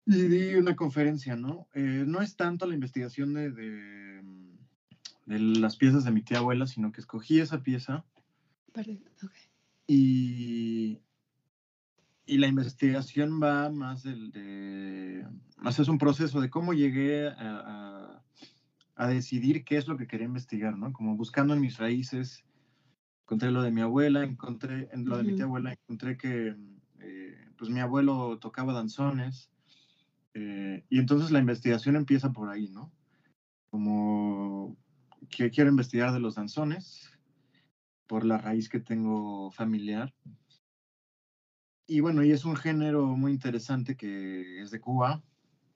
[0.05, 1.67] y di una conferencia, ¿no?
[1.73, 6.91] Eh, no es tanto la investigación de, de, las piezas de mi tía abuela, sino
[6.91, 8.03] que escogí esa pieza.
[9.87, 10.99] Y,
[12.25, 15.25] y la investigación va más del de,
[15.57, 18.21] más es un proceso de cómo llegué a,
[18.95, 20.91] a, decidir qué es lo que quería investigar, ¿no?
[20.93, 22.43] Como buscando en mis raíces,
[23.23, 26.55] encontré lo de mi abuela, encontré en lo de mi tía abuela, encontré que
[26.99, 29.52] eh, pues mi abuelo tocaba danzones,
[30.33, 32.91] eh, y entonces la investigación empieza por ahí, ¿no?
[33.69, 34.77] Como
[35.29, 37.11] que quiero investigar de los danzones,
[38.07, 40.13] por la raíz que tengo familiar.
[41.87, 45.23] Y bueno, y es un género muy interesante que es de Cuba,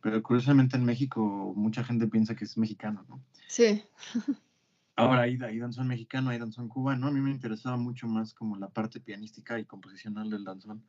[0.01, 3.23] pero curiosamente en México mucha gente piensa que es mexicano, ¿no?
[3.47, 3.83] Sí.
[4.95, 7.07] Ahora hay, hay danzón mexicano, hay danzón cubano.
[7.07, 10.83] A mí me interesaba mucho más como la parte pianística y composicional del danzón.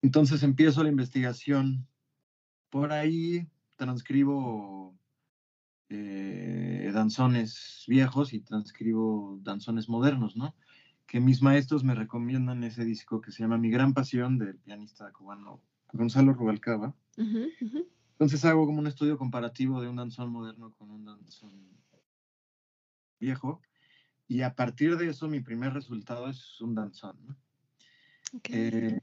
[0.00, 1.88] Entonces empiezo la investigación
[2.76, 4.94] por ahí transcribo
[5.88, 10.54] eh, danzones viejos y transcribo danzones modernos, ¿no?
[11.06, 15.10] Que mis maestros me recomiendan ese disco que se llama Mi Gran Pasión del pianista
[15.10, 16.94] cubano Gonzalo Rubalcaba.
[17.16, 21.52] Entonces hago como un estudio comparativo de un danzón moderno con un danzón
[23.18, 23.62] viejo
[24.28, 27.36] y a partir de eso mi primer resultado es un danzón, ¿no?
[28.50, 29.00] Eh,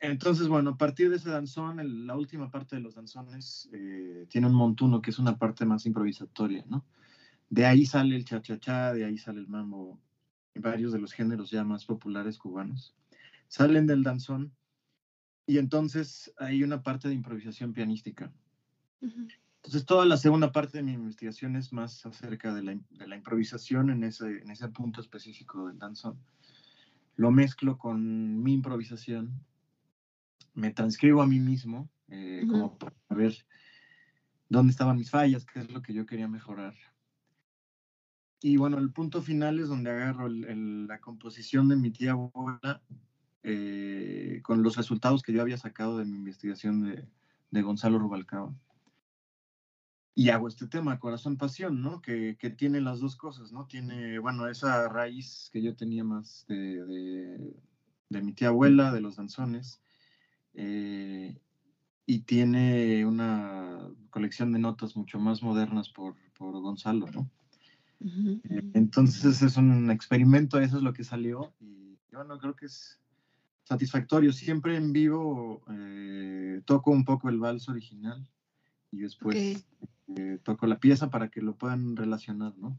[0.00, 4.46] entonces, bueno, a partir de ese danzón, la última parte de los danzones eh, tiene
[4.46, 6.84] un montuno, que es una parte más improvisatoria, ¿no?
[7.50, 9.98] De ahí sale el cha-cha-cha, de ahí sale el mambo,
[10.54, 12.94] varios de los géneros ya más populares cubanos.
[13.48, 14.52] Salen del danzón
[15.46, 18.30] y entonces hay una parte de improvisación pianística.
[19.00, 24.04] Entonces, toda la segunda parte de mi investigación es más acerca de la, improvisación en
[24.04, 26.18] ese, en ese punto específico del danzón.
[27.16, 29.40] Lo mezclo con mi improvisación
[30.54, 33.34] me transcribo a mí mismo, eh, como para ver
[34.48, 36.74] dónde estaban mis fallas, qué es lo que yo quería mejorar.
[38.40, 42.82] Y bueno, el punto final es donde agarro la composición de mi tía abuela
[43.42, 47.08] eh, con los resultados que yo había sacado de mi investigación de,
[47.50, 48.54] de Gonzalo Rubalcaba.
[50.14, 52.02] Y hago este tema, Corazón Pasión, ¿no?
[52.02, 53.66] Que, que, tiene las dos cosas, ¿no?
[53.66, 57.56] Tiene, bueno, esa raíz que yo tenía más de, de,
[58.08, 59.80] de mi tía abuela, de los danzones,
[60.54, 61.36] eh,
[62.06, 67.30] y tiene una colección de notas mucho más modernas por, por Gonzalo, ¿no?
[68.00, 72.98] Eh, entonces es un experimento, eso es lo que salió y bueno, creo que es
[73.64, 74.32] satisfactorio.
[74.32, 78.26] Siempre en vivo eh, toco un poco el vals original
[78.90, 79.66] y después
[80.42, 82.78] toco la pieza para que lo puedan relacionar, ¿no?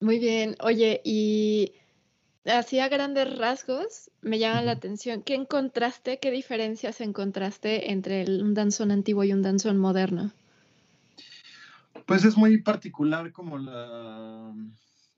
[0.00, 1.72] Muy bien, oye, y
[2.46, 5.22] así a grandes rasgos me llama la atención.
[5.22, 10.32] ¿Qué encontraste, qué diferencias encontraste entre un danzón antiguo y un danzón moderno?
[12.06, 14.54] Pues es muy particular como la,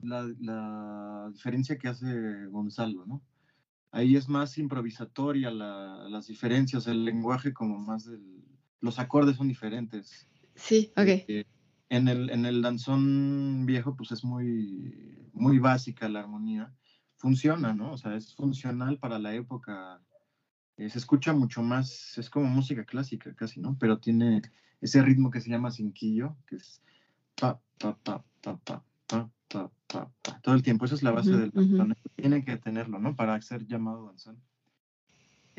[0.00, 3.22] la, diferencia que hace Gonzalo, ¿no?
[3.90, 8.22] Ahí es más improvisatoria las diferencias, el lenguaje como más del...
[8.80, 10.28] Los acordes son diferentes.
[10.54, 11.06] Sí, ok.
[11.06, 11.44] Eh,
[11.88, 16.72] en, el, en el danzón viejo pues es muy, muy básica la armonía
[17.18, 17.92] funciona, ¿no?
[17.92, 20.00] O sea, es funcional para la época.
[20.76, 23.76] Eh, se escucha mucho más, es como música clásica casi, ¿no?
[23.78, 24.42] Pero tiene
[24.80, 26.80] ese ritmo que se llama cinquillo, que es
[27.38, 30.84] pa, pa, pa, pa, pa, pa, pa, pa, pa todo el tiempo.
[30.84, 31.96] Esa es la base del danzón.
[32.14, 33.16] Tienen que tenerlo, ¿no?
[33.16, 34.40] Para ser llamado danzón.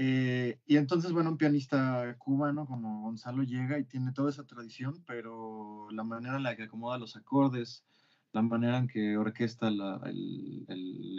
[0.02, 5.04] Eh, y entonces, bueno, un pianista cubano como Gonzalo llega y tiene toda esa tradición,
[5.06, 7.84] pero la manera en la que acomoda los acordes,
[8.32, 10.66] la manera en que orquesta el, el,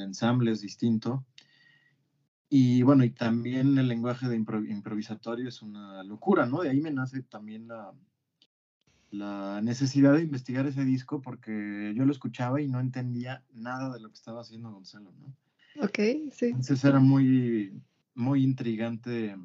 [0.04, 1.24] ensamble es distinto.
[2.48, 6.62] Y bueno, y también el lenguaje de improvisatorio es una locura, ¿no?
[6.62, 7.92] De ahí me nace también la,
[9.10, 14.00] la necesidad de investigar ese disco porque yo lo escuchaba y no entendía nada de
[14.00, 15.84] lo que estaba haciendo Gonzalo, ¿no?
[15.84, 15.98] Ok,
[16.32, 16.46] sí.
[16.46, 17.80] Entonces era muy,
[18.14, 19.36] muy intrigante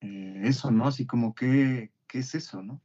[0.00, 0.88] eh, eso, ¿no?
[0.88, 2.82] Así como, ¿qué, ¿qué es eso, no?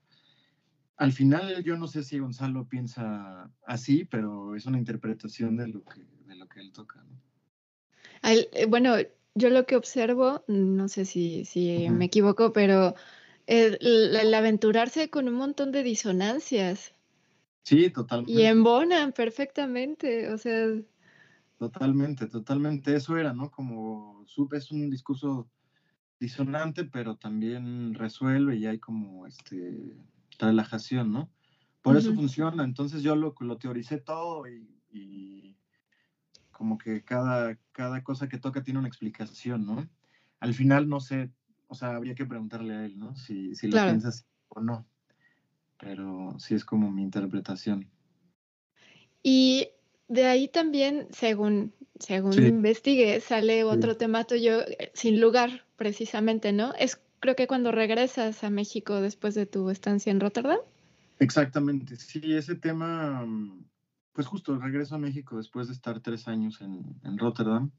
[0.97, 5.83] al final yo no sé si Gonzalo piensa así, pero es una interpretación de lo
[5.83, 6.01] que,
[6.43, 7.03] lo que él toca.
[8.23, 8.95] Eh, bueno,
[9.35, 12.95] yo lo que observo, no sé si, si me equivoco, pero
[13.47, 16.93] el, aventurarse con un montón de disonancias.
[17.63, 18.31] Sí, totalmente.
[18.33, 20.67] Y embonan perfectamente, o sea.
[21.57, 22.95] Totalmente, totalmente.
[22.95, 23.49] Eso era, ¿no?
[23.51, 25.47] Como es un discurso
[26.19, 29.95] disonante, pero también resuelve y hay como este
[30.39, 31.29] relajación, ¿no?
[31.81, 32.63] Por eso funciona.
[32.63, 35.57] Entonces yo lo, lo teoricé todo y,
[36.53, 39.85] como que cada, cada cosa que toca tiene una explicación, ¿no?
[40.39, 41.29] Al final no sé,
[41.67, 43.15] o sea, habría que preguntarle a él, ¿no?
[43.15, 44.85] Si, si lo piensas o no.
[45.77, 47.89] Pero sí es como mi interpretación.
[49.21, 49.69] Y
[50.07, 56.73] de ahí también, según, según investigué, sale otro tema tuyo eh, sin lugar, precisamente, ¿no?
[56.75, 60.59] Es creo que cuando regresas a México después de tu estancia en Rotterdam.
[61.19, 63.63] Exactamente, sí, ese tema, mm,
[64.13, 67.71] pues justo regreso a México después de estar tres años en, en Rotterdam.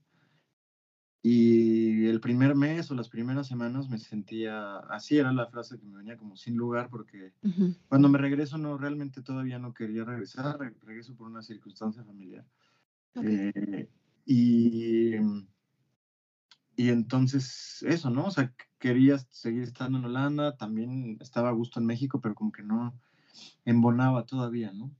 [1.26, 5.86] Y el primer mes o las primeras semanas me sentía, así era la frase que
[5.86, 7.32] me venía como sin lugar, porque
[7.88, 12.44] cuando me regreso no, realmente todavía no quería regresar, regreso por una circunstancia familiar.
[13.14, 13.88] Eh,
[14.26, 15.14] y,
[16.76, 18.26] y entonces eso, ¿no?
[18.26, 22.52] O sea, quería seguir estando en Holanda, también estaba a gusto en México, pero como
[22.52, 23.00] que no
[23.64, 24.90] embonaba todavía, ¿no?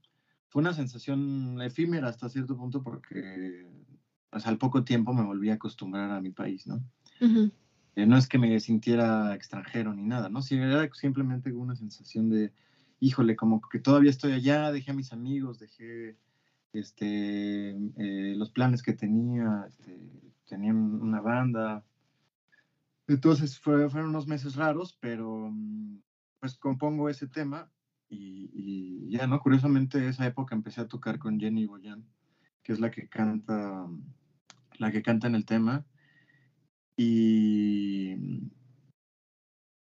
[0.55, 3.67] Fue una sensación efímera hasta cierto punto porque
[4.29, 6.81] pues, al poco tiempo me volví a acostumbrar a mi país, ¿no?
[7.97, 10.41] Eh, no es que me sintiera extranjero ni nada, ¿no?
[10.41, 12.53] Sí, era simplemente una sensación de,
[13.01, 16.15] híjole, como que todavía estoy allá, dejé a mis amigos, dejé
[16.71, 20.09] este, eh, los planes que tenía, este,
[20.47, 21.83] tenía una banda.
[23.09, 25.97] Entonces fueron unos meses raros, pero mm,
[26.39, 27.69] pues compongo ese tema
[28.15, 29.39] y, y, ya, ¿no?
[29.39, 32.05] Curiosamente esa época empecé a tocar con Jenny Boyan,
[32.63, 33.87] que es la que canta
[34.79, 35.85] la que canta en el tema.
[36.97, 38.15] Y,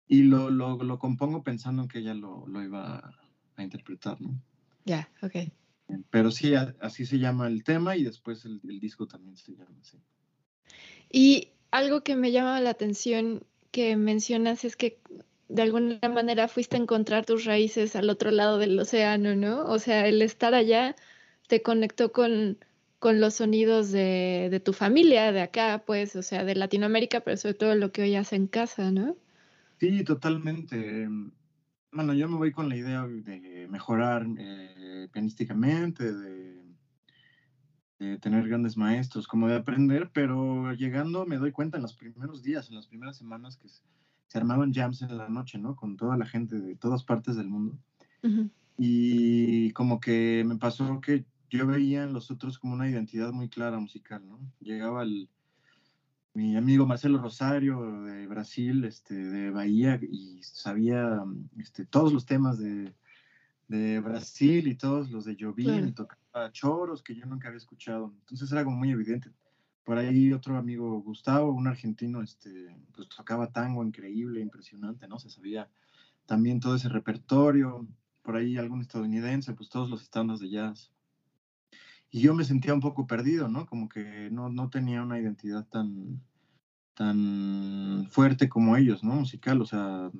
[0.07, 2.99] y lo, lo, lo compongo pensando en que ella lo, lo iba
[3.57, 4.41] a, interpretar, ¿no?
[4.85, 5.37] Ya, ok.
[6.11, 9.77] Pero sí, así se llama el tema y después el, el, disco también se llama
[9.81, 9.99] así.
[11.11, 15.01] Y algo que me llama la atención que mencionas es que
[15.55, 19.65] de alguna manera fuiste a encontrar tus raíces al otro lado del océano, ¿no?
[19.67, 20.97] O sea, el estar allá
[21.47, 22.59] te conectó con,
[22.99, 27.37] con los sonidos de, de, tu familia, de acá, pues, o sea, de Latinoamérica, pero
[27.37, 29.17] sobre todo lo que oías en casa, ¿no?
[29.79, 31.09] Sí, totalmente.
[31.93, 36.65] Bueno, yo me voy con la idea de mejorar eh, pianísticamente, de,
[38.01, 42.43] de, tener grandes maestros, como de aprender, pero llegando me doy cuenta en los primeros
[42.43, 43.69] días, en las primeras semanas que
[44.35, 45.77] se, armaban jams en la noche, ¿no?
[45.77, 47.79] Con toda la gente de todas partes del mundo.
[48.77, 53.49] Y como que me pasó que yo veía en los otros como una identidad muy
[53.49, 54.41] clara musical, ¿no?
[54.61, 55.29] Llegaba el,
[56.33, 61.23] mi amigo Marcelo Rosario de Brasil, este, de Bahía, y sabía
[61.59, 62.93] este, todos los temas de,
[63.69, 68.13] de Brasil y todos los de Jobim, y tocaba choros que yo nunca había escuchado.
[68.21, 69.31] Entonces era como muy evidente.
[69.85, 75.19] Por ahí otro amigo, Gustavo, un argentino, este, pues tocaba tango increíble, impresionante, ¿no?
[75.19, 75.69] Se sabía
[76.27, 77.87] también todo ese repertorio.
[78.23, 80.95] Por ahí algún estadounidense, pues todos los estándares de jazz
[82.15, 83.67] y yo me sentía un poco perdido, ¿no?
[83.67, 86.23] Como que no, no tenía una identidad tan,
[86.95, 89.17] tan fuerte como ellos, ¿no?
[89.17, 90.13] Musical, o sea,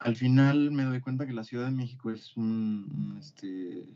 [0.00, 3.86] al final me doy cuenta que la Ciudad de México es un, este,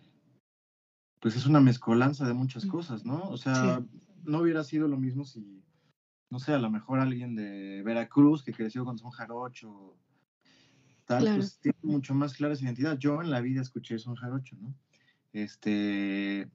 [1.18, 2.68] pues es una mezcolanza de muchas mm.
[2.68, 3.28] cosas, ¿no?
[3.28, 3.82] O sea,
[4.22, 5.64] no hubiera sido lo mismo si,
[6.34, 9.96] no sé, a lo mejor alguien de Veracruz que creció con son jarocho,
[11.04, 12.98] tal, pues tiene mucho más clara esa identidad.
[12.98, 14.74] Yo en la vida escuché son jarocho, ¿no?
[15.32, 16.50] Este,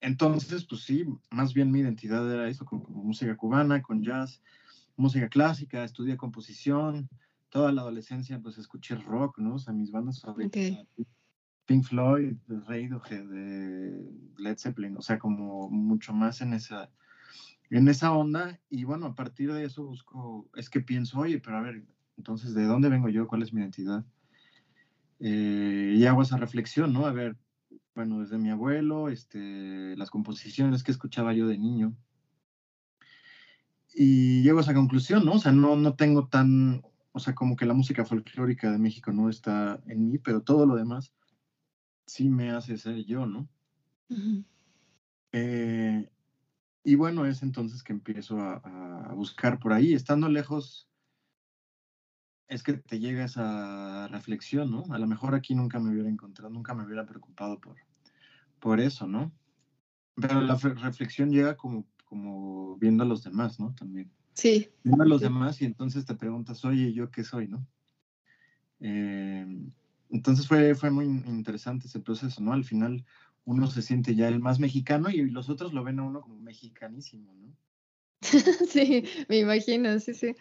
[0.00, 4.40] entonces, pues sí, más bien mi identidad era eso, con, música cubana, con jazz,
[4.94, 7.08] música clásica, estudié composición,
[7.48, 9.56] toda la adolescencia pues escuché rock, ¿no?
[9.56, 10.86] O sea, mis bandas favoritas,
[11.66, 16.92] Pink Floyd, Radiohead, de Led Zeppelin, o sea, como mucho más en esa,
[17.70, 18.60] en esa onda.
[18.70, 21.84] Y bueno, a partir de eso busco, es que pienso, oye, pero a ver,
[22.16, 23.26] entonces, ¿de dónde vengo yo?
[23.26, 24.04] ¿Cuál es mi identidad?
[25.20, 27.06] Eh, y hago esa reflexión, ¿no?
[27.06, 27.36] A ver,
[27.94, 31.96] bueno, desde mi abuelo, este, las composiciones que escuchaba yo de niño.
[33.94, 35.34] Y llego a esa conclusión, ¿no?
[35.34, 39.12] O sea, no, no tengo tan, o sea, como que la música folclórica de México
[39.12, 41.12] no está en mí, pero todo lo demás
[42.06, 43.48] sí me hace ser yo, ¿no?
[45.32, 46.10] Eh,
[46.84, 50.88] y bueno, es entonces que empiezo a, a, buscar por ahí, estando lejos
[52.48, 54.84] es que te llega esa reflexión, ¿no?
[54.90, 57.76] A lo mejor aquí nunca me hubiera encontrado, nunca me hubiera preocupado por,
[58.60, 59.32] por eso, ¿no?
[60.14, 63.74] Pero la reflexión llega como, como viendo a los demás, ¿no?
[63.74, 64.10] También.
[64.34, 64.68] Sí.
[64.84, 67.66] Viendo a los demás y entonces te preguntas, oye, ¿yo qué soy, no?
[68.80, 69.46] Eh,
[70.10, 72.52] entonces fue, fue muy interesante ese proceso, ¿no?
[72.52, 73.04] Al final
[73.44, 76.38] uno se siente ya el más mexicano y los otros lo ven a uno como
[76.40, 77.56] mexicanísimo, ¿no?
[78.68, 80.34] sí, me imagino, sí, sí.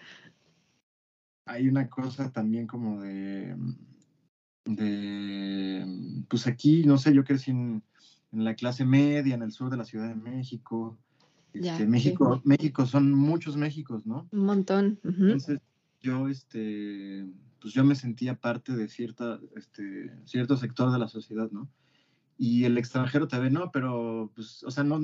[1.45, 3.55] Hay una cosa también como de,
[4.65, 7.83] de, pues aquí, no sé, yo crecí en,
[8.31, 10.97] en la clase media, en el sur de la Ciudad de México.
[11.53, 14.27] Este, México, México son muchos Méxicos, ¿no?
[14.31, 14.99] Un montón.
[15.03, 15.59] Entonces,
[16.01, 17.27] yo, este,
[17.61, 21.69] pues yo me sentía parte de cierta, este, cierto sector de la sociedad, ¿no?
[22.43, 24.99] Y el extranjero te ve, no, pero, pues, o sea, no,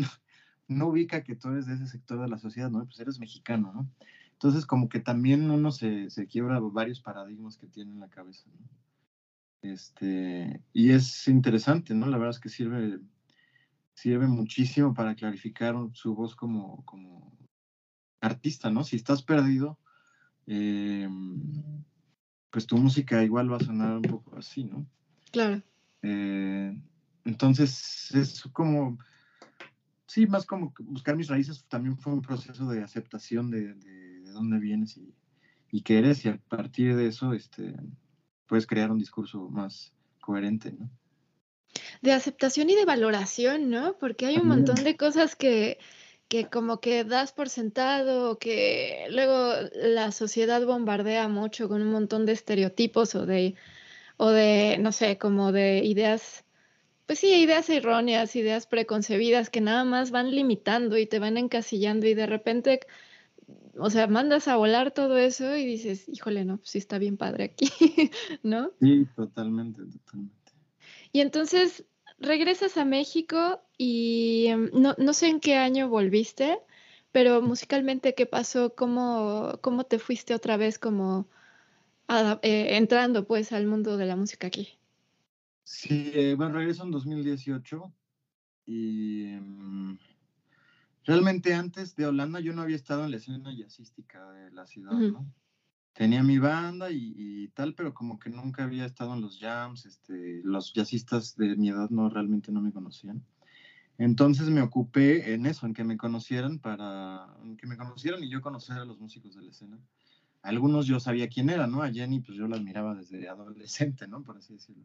[0.67, 2.83] no ubica que tú eres de ese sector de la sociedad, ¿no?
[2.83, 3.89] Pues eres mexicano, ¿no?
[4.33, 8.49] Entonces, como que también uno se, se quiebra varios paradigmas que tiene en la cabeza,
[8.59, 8.67] ¿no?
[9.61, 12.07] Este, y es interesante, ¿no?
[12.07, 12.99] La verdad es que sirve
[13.93, 17.37] sirve muchísimo para clarificar su voz como, como
[18.19, 18.83] artista, ¿no?
[18.83, 19.77] Si estás perdido,
[20.45, 21.83] em,
[22.49, 24.85] pues tu música igual va a sonar un poco así, ¿no?
[25.31, 25.61] Claro.
[26.01, 26.81] Eh,
[27.25, 28.97] entonces, es como,
[30.07, 34.59] sí, más como buscar mis raíces también fue un proceso de aceptación de, de, dónde
[34.59, 35.13] vienes y,
[35.71, 37.75] y qué eres, y a partir de eso, este,
[38.47, 40.89] puedes crear un discurso más coherente, ¿no?
[42.01, 43.97] de aceptación y de valoración, ¿no?
[43.99, 45.77] Porque hay un montón de cosas que,
[46.27, 52.25] que como que das por sentado, que luego la sociedad bombardea mucho con un montón
[52.25, 53.55] de estereotipos o de,
[54.17, 56.45] o de, no sé, como de ideas,
[57.09, 62.05] pues sí, ideas erróneas, ideas preconcebidas que nada más van limitando y te van encasillando
[62.05, 62.81] y de repente,
[63.79, 67.17] o sea, mandas a volar todo eso y dices, híjole, no, pues sí está bien
[67.17, 67.67] padre aquí,
[68.43, 68.73] ¿no?
[68.79, 70.51] Sí, totalmente, totalmente.
[71.11, 71.83] Y entonces
[72.19, 76.59] regresas a México y em, no, no, sé en qué año volviste,
[77.11, 78.75] pero musicalmente, ¿qué pasó?
[78.75, 81.27] ¿Cómo, cómo te fuiste otra vez como
[82.43, 84.78] eh, entrando pues al mundo de la música aquí?
[85.71, 87.93] Sí, eh, bueno, regreso en 2018
[88.65, 89.99] y em,
[91.05, 94.93] realmente antes de Holanda yo no había estado en la escena jazzística de la ciudad,
[94.93, 95.31] ¿no?
[95.93, 100.41] tenía mi banda y, tal, pero como que nunca había estado en los jams, este,
[100.43, 103.23] los jazzistas de mi edad no realmente no me conocían.
[103.99, 108.29] Entonces me ocupé en eso, en que me conocieran para, en que me conocieran y
[108.29, 109.79] yo conocer a los músicos de la escena.
[110.41, 111.83] Algunos yo sabía quién era, ¿no?
[111.83, 114.23] A Jenny pues yo la admiraba desde adolescente, ¿no?
[114.23, 114.83] Por así decirlo.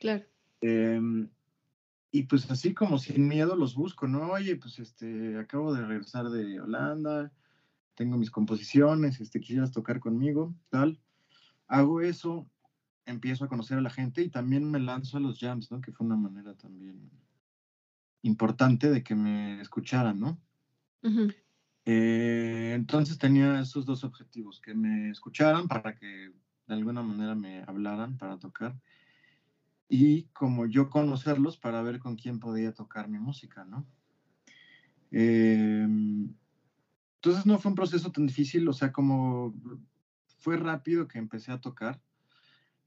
[0.00, 0.24] Claro.
[0.62, 1.30] Em,
[2.10, 4.32] y pues así como sin miedo los busco, ¿no?
[4.32, 7.32] Oye, pues este, acabo de regresar de Holanda,
[7.94, 10.98] tengo mis composiciones, este, quisieras tocar conmigo, tal.
[11.68, 12.48] Hago eso,
[13.04, 15.80] empiezo a conocer a la gente y también me lanzo a los jams, ¿no?
[15.80, 17.10] Que fue una manera también
[18.22, 20.40] importante de que me escucharan, ¿no?
[21.84, 26.32] Eh, entonces tenía esos dos objetivos, que me escucharan para que
[26.66, 28.76] de alguna manera me hablaran para tocar
[29.92, 33.84] y como yo conocerlos para ver con quién podía tocar mi música, ¿no?
[35.10, 35.82] Eh,
[37.16, 39.52] entonces no fue un proceso tan difícil, o sea, como
[40.38, 42.00] fue rápido que empecé a tocar.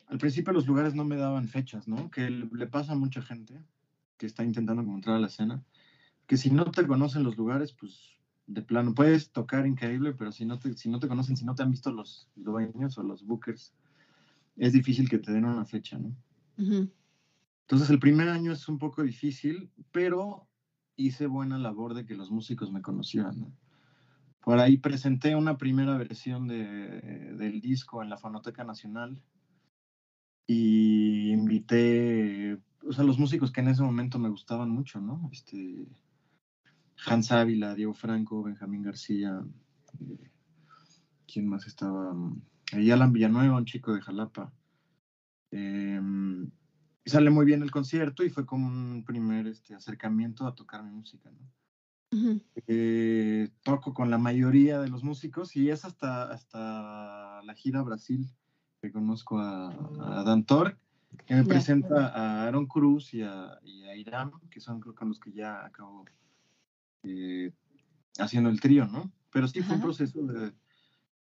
[0.07, 2.09] Al principio los lugares no me daban fechas, ¿no?
[2.09, 3.61] Que le pasa a mucha gente
[4.17, 5.61] que está intentando encontrar a la escena,
[6.25, 10.45] que si no te conocen los lugares, pues de plano puedes tocar increíble, pero si
[10.45, 13.25] no te, si no te conocen, si no te han visto los dueños o los
[13.25, 13.73] bookers,
[14.55, 16.15] es difícil que te den una fecha, ¿no?
[16.57, 20.47] Entonces el primer año es un poco difícil, pero
[20.95, 23.53] hice buena labor de que los músicos me conocieran, ¿no?
[24.41, 26.57] Por ahí presenté una primera versión de,
[27.37, 29.21] del disco en la Fonoteca Nacional
[30.45, 35.29] y invité o sea, los músicos que en ese momento me gustaban mucho, ¿no?
[35.31, 35.87] Este,
[37.05, 39.43] Hans Ávila, Diego Franco, Benjamín García,
[39.99, 40.31] eh,
[41.31, 42.13] ¿quién más estaba?
[42.73, 44.51] Y Alan Villanueva, un chico de Jalapa.
[45.55, 46.49] Em,
[47.05, 50.83] y sale muy bien el concierto y fue como un primer este, acercamiento a tocar
[50.83, 52.39] mi música, ¿no?
[52.67, 58.27] Eh, toco con la mayoría de los músicos y es hasta, hasta la gira Brasil
[58.79, 60.77] que conozco a, a Dan Tork,
[61.25, 65.09] que me presenta a Aaron Cruz y a, y a, Iram, que son creo con
[65.09, 66.05] los que ya acabo
[67.03, 67.51] eh,
[68.19, 69.11] haciendo el trío, ¿no?
[69.31, 70.53] Pero sí fue un proceso de,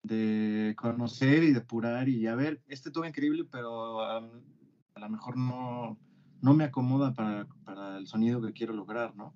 [0.05, 5.99] de, conocer y depurar y a ver, este todo increíble, pero a lo mejor no,
[6.41, 9.35] no me acomoda para, para el sonido que quiero lograr, ¿no?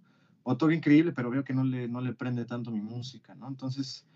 [0.51, 3.49] o todo increíble, pero veo que no le, no le prende tanto mi música, ¿no?
[3.49, 4.07] Entonces,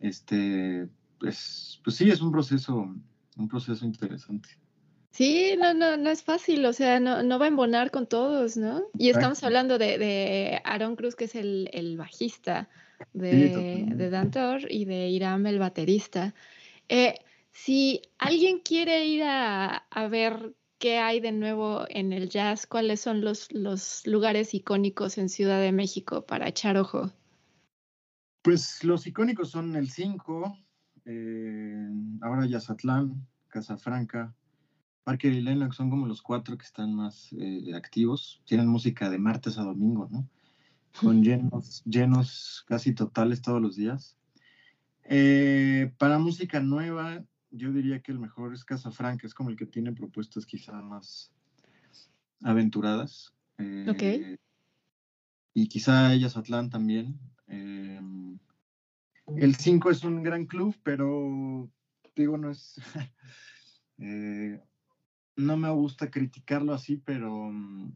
[0.00, 0.88] este,
[1.20, 2.90] pues, pues sí, es un proceso,
[3.36, 4.48] un proceso interesante.
[5.10, 8.56] Sí, no, no, no es fácil, o sea, no, no va a embonar con todos,
[8.56, 8.84] ¿no?
[8.98, 12.70] Y estamos hablando de, de Aaron Cruz, que es el, el bajista
[13.12, 16.34] de, de Dantor, y de Iram, el baterista.
[16.88, 17.14] Eh,
[17.56, 23.00] Si alguien quiere ir a, a ver qué hay de nuevo en el jazz, cuáles
[23.00, 27.12] son los, los lugares icónicos en Ciudad de México para echar ojo.
[28.42, 30.58] Pues los icónicos son el 5,
[31.06, 31.88] eh,
[32.20, 34.34] ahora Yazatlán, Casafranca,
[35.04, 38.42] Parque de Lennox, son como los cuatro que están más eh, activos.
[38.44, 40.28] Tienen música de martes a domingo, ¿no?
[41.00, 44.16] Con llenos, llenos casi totales todos los días.
[45.04, 49.66] Eh, para música nueva, yo diría que el mejor es Casafranca, es como el que
[49.66, 51.32] tiene propuestas quizá más
[52.42, 53.34] aventuradas.
[53.58, 54.38] ok.
[55.54, 57.18] Y quizá Yazatlán también.
[57.46, 58.38] Em,
[59.36, 61.70] el 5 es un gran club, pero
[62.14, 62.76] digo, no es.
[63.96, 64.60] Eh,
[65.36, 67.94] no me gusta criticarlo así, pero mm,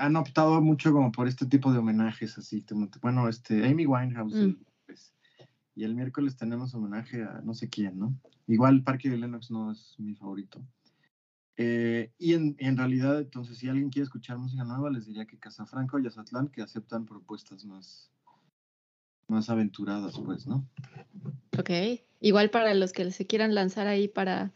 [0.00, 2.64] han optado mucho como por este tipo de homenajes, así.
[3.00, 4.34] Bueno, este, Amy Winehouse.
[4.34, 4.56] Mm.
[4.86, 5.12] Pues,
[5.74, 8.14] y el miércoles tenemos homenaje a no sé quién, ¿no?
[8.46, 10.60] Igual Parque de Lennox no es mi favorito.
[11.56, 15.38] Eh, y en, en, realidad, entonces, si alguien quiere escuchar música nueva, les diría que
[15.38, 18.10] Casafranco y Azatlán, que aceptan propuestas más,
[19.28, 20.66] más aventuradas, pues, ¿no?
[21.58, 21.70] Ok.
[22.20, 24.52] Igual para los que se quieran lanzar ahí para,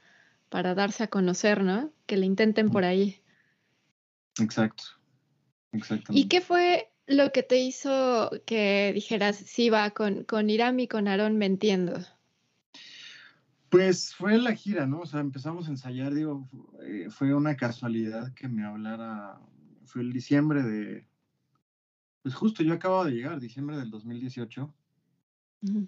[0.49, 1.92] para darse a conocer, ¿no?
[2.07, 3.20] Que le intenten por ahí.
[4.40, 4.84] Exacto.
[5.74, 6.20] Exactamente.
[6.20, 10.88] ¿Y qué fue lo que te hizo que dijeras, sí, va, con, con Iram y
[10.88, 11.98] con Aarón me entiendo?
[13.68, 15.00] Pues fue la gira, ¿no?
[15.00, 16.48] O sea, empezamos a ensayar, digo,
[16.82, 19.40] eh, fue una casualidad que me hablara,
[19.84, 21.06] fue el diciembre de,
[22.22, 24.72] pues justo yo acabo de llegar, diciembre del 2018.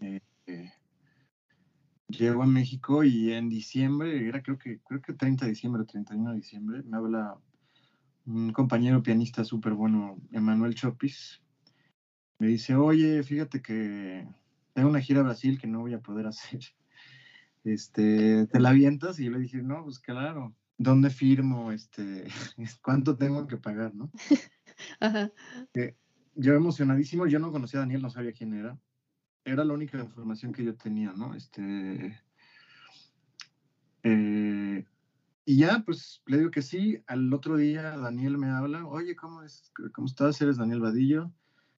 [0.00, 0.72] Eh, eh,
[2.08, 6.30] llego a México y en diciembre, era creo que, creo que 30 de diciembre, 31
[6.30, 7.38] de diciembre, me habla
[8.26, 11.40] un compañero pianista súper bueno, Emanuel Chopis.
[12.38, 14.28] Me dice, oye, fíjate que
[14.74, 16.60] tengo una gira a Brasil que no voy a poder hacer.
[17.64, 19.18] Este, ¿te la avientas?
[19.18, 20.54] Y yo le dije, no, pues claro.
[20.78, 21.72] ¿Dónde firmo?
[21.72, 22.28] Este,
[22.80, 24.08] ¿cuánto tengo que pagar, no?
[25.00, 25.32] Ajá.
[25.74, 25.96] Eh,
[26.36, 28.78] yo emocionadísimo, yo no conocía a Daniel, no sabía quién era.
[29.44, 31.34] Era la única información que yo tenía, ¿no?
[31.34, 32.20] Este.
[34.04, 34.84] Eh,
[35.48, 36.98] y ya, pues le digo que sí.
[37.06, 40.42] Al otro día Daniel me habla, oye, ¿cómo, es, ¿cómo estás?
[40.42, 41.32] ¿Eres Daniel Vadillo?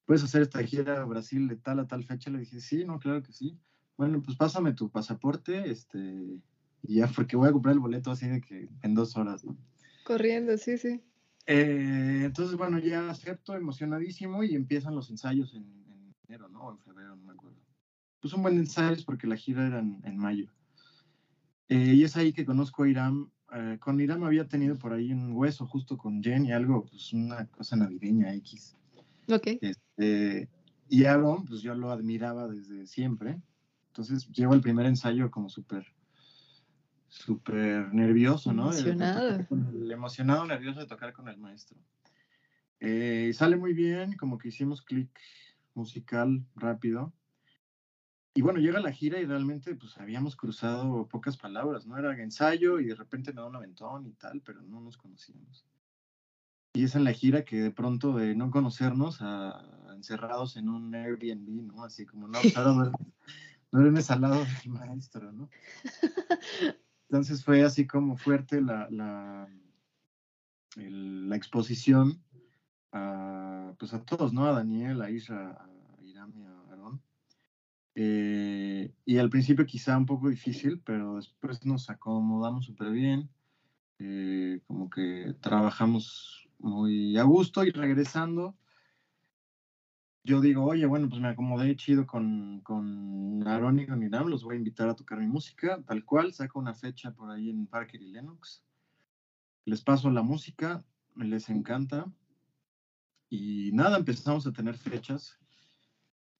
[0.06, 2.30] ¿Puedes hacer esta gira a Brasil de tal a tal fecha?
[2.30, 3.58] Le dije, sí, no, claro que sí.
[3.98, 5.98] Bueno, pues pásame tu pasaporte, este,
[6.82, 9.54] y ya, porque voy a comprar el boleto así de que en dos horas, ¿no?
[10.04, 11.02] Corriendo, sí, sí.
[11.44, 16.60] Eh, entonces, bueno, ya acepto, emocionadísimo, y empiezan los ensayos en, enero, ¿no?
[16.60, 17.58] O en febrero, no me acuerdo.
[18.20, 20.50] Pues un buen ensayo porque la gira era en, mayo.
[21.68, 23.30] Eh, y es ahí que conozco a Iram.
[23.52, 27.12] Eh, con Iram había tenido por ahí un hueso justo con Jen y algo, pues
[27.12, 28.76] una cosa navideña X.
[29.28, 29.46] Ok.
[29.60, 30.48] Este,
[30.88, 33.40] y Aaron, pues yo lo admiraba desde siempre.
[33.88, 35.86] Entonces llevo el primer ensayo como súper
[37.08, 38.64] súper nervioso, ¿no?
[38.64, 39.46] Emocionado.
[39.50, 41.78] el emocionado, nervioso de tocar con el maestro.
[42.80, 45.10] Eh, sale muy bien, como que hicimos clic
[45.74, 47.12] musical rápido.
[48.38, 51.98] Y bueno, llega la gira y realmente pues habíamos cruzado pocas palabras, ¿no?
[51.98, 55.66] Era ensayo y de repente me da un aventón y tal, pero no nos conocíamos.
[56.72, 60.94] Y es en la gira que de pronto de no conocernos a, encerrados en un
[60.94, 61.82] Airbnb, ¿no?
[61.82, 62.92] Así como, no, no,
[63.72, 65.50] no eres al lado del maestro, ¿no?
[67.08, 69.48] Entonces fue así como fuerte la, la,
[70.76, 72.22] la exposición
[72.92, 74.46] a, pues a todos, ¿no?
[74.46, 77.02] A Daniel, a Isra, a Iram y a Aarón.
[78.00, 83.28] Eh, y al principio quizá un poco difícil, pero después nos acomodamos súper bien.
[83.98, 88.56] Eh, como que trabajamos muy a gusto y regresando.
[90.22, 94.44] Yo digo, oye, bueno, pues me acomodé chido con, con Aaron y con Iram, los
[94.44, 97.66] voy a invitar a tocar mi música, tal cual, saco una fecha por ahí en
[97.66, 98.62] Parker y Lennox,
[99.64, 100.84] les paso la música,
[101.16, 102.06] les encanta,
[103.30, 105.38] y nada, empezamos a tener fechas,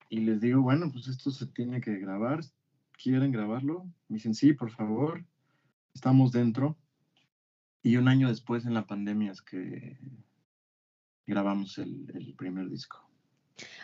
[0.09, 2.41] y les digo, bueno, pues esto se tiene que grabar,
[2.93, 3.85] ¿quieren grabarlo?
[4.09, 5.25] Me dicen, sí, por favor,
[5.95, 6.77] estamos dentro,
[7.83, 9.99] y un año después en la pandemia es que
[11.27, 13.09] grabamos el primer disco.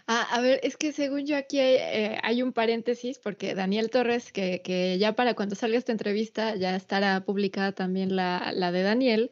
[0.06, 4.32] Ah, a ver, es que según yo aquí eh, hay, un paréntesis porque Daniel Torres,
[4.32, 8.82] que, que, ya para cuando salga esta entrevista ya estará publicada también la, la de
[8.82, 9.30] Daniel,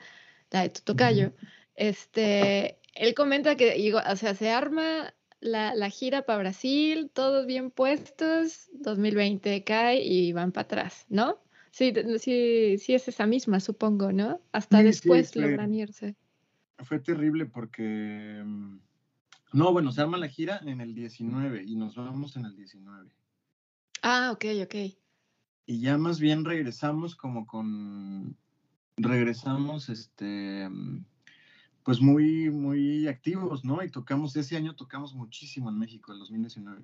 [0.51, 1.33] la de Tutocayo,
[1.75, 7.71] este, él comenta que, o sea, se arma la, la gira para Brasil, todos bien
[7.71, 11.39] puestos, 2020 cae y van para atrás, ¿no?
[11.73, 14.41] Sí, sí, sí es esa misma, supongo, ¿no?
[14.53, 16.15] Hasta después logran irse.
[16.79, 18.79] Fue terrible porque mm,
[19.53, 23.11] no, bueno, se arma la gira en el 19 y nos vamos en el 19.
[24.03, 24.75] Ah, ok, ok.
[25.67, 28.37] y ya más bien regresamos como con,
[28.97, 30.69] regresamos, este,
[31.85, 33.83] pues muy, muy activos, ¿no?
[33.83, 36.83] Y tocamos, ese año tocamos muchísimo en México, en 2019.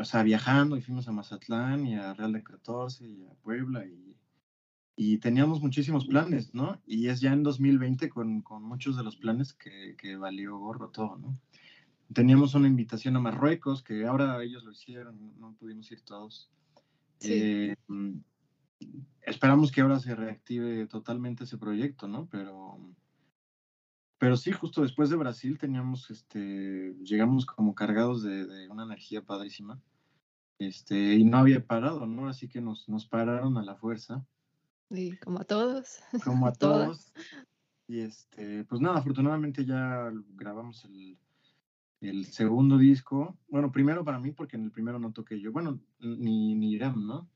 [0.00, 3.84] O sea, viajando y fuimos a Mazatlán y a Real de 14 y a Puebla
[3.84, 4.16] y,
[4.96, 6.80] y teníamos muchísimos planes, ¿no?
[6.86, 10.88] Y es ya en 2020 con, con muchos de los planes que, que, valió gorro
[10.88, 11.38] todo, ¿no?
[12.14, 16.50] Teníamos una invitación a Marruecos, que ahora ellos lo hicieron, no pudimos ir todos.
[17.18, 17.32] Sí.
[17.32, 17.76] Eh,
[19.20, 22.26] esperamos que ahora se reactive totalmente ese proyecto, ¿no?
[22.30, 22.80] Pero,
[24.18, 29.80] pero sí, justo después de Brasil teníamos, este, llegamos como cargados de, una energía padrísima,
[30.58, 32.28] este, y no había parado, ¿no?
[32.28, 34.26] Así que nos, nos pararon a la fuerza.
[34.90, 36.00] Y como a todos.
[36.24, 37.12] Como a todos.
[37.86, 41.18] Y este, pues nada, afortunadamente ya grabamos el,
[42.00, 43.38] el segundo disco.
[43.48, 45.52] Bueno, primero para mí, porque en el primero no toqué yo.
[45.52, 47.28] Bueno, ni, ni Irán, ¿no?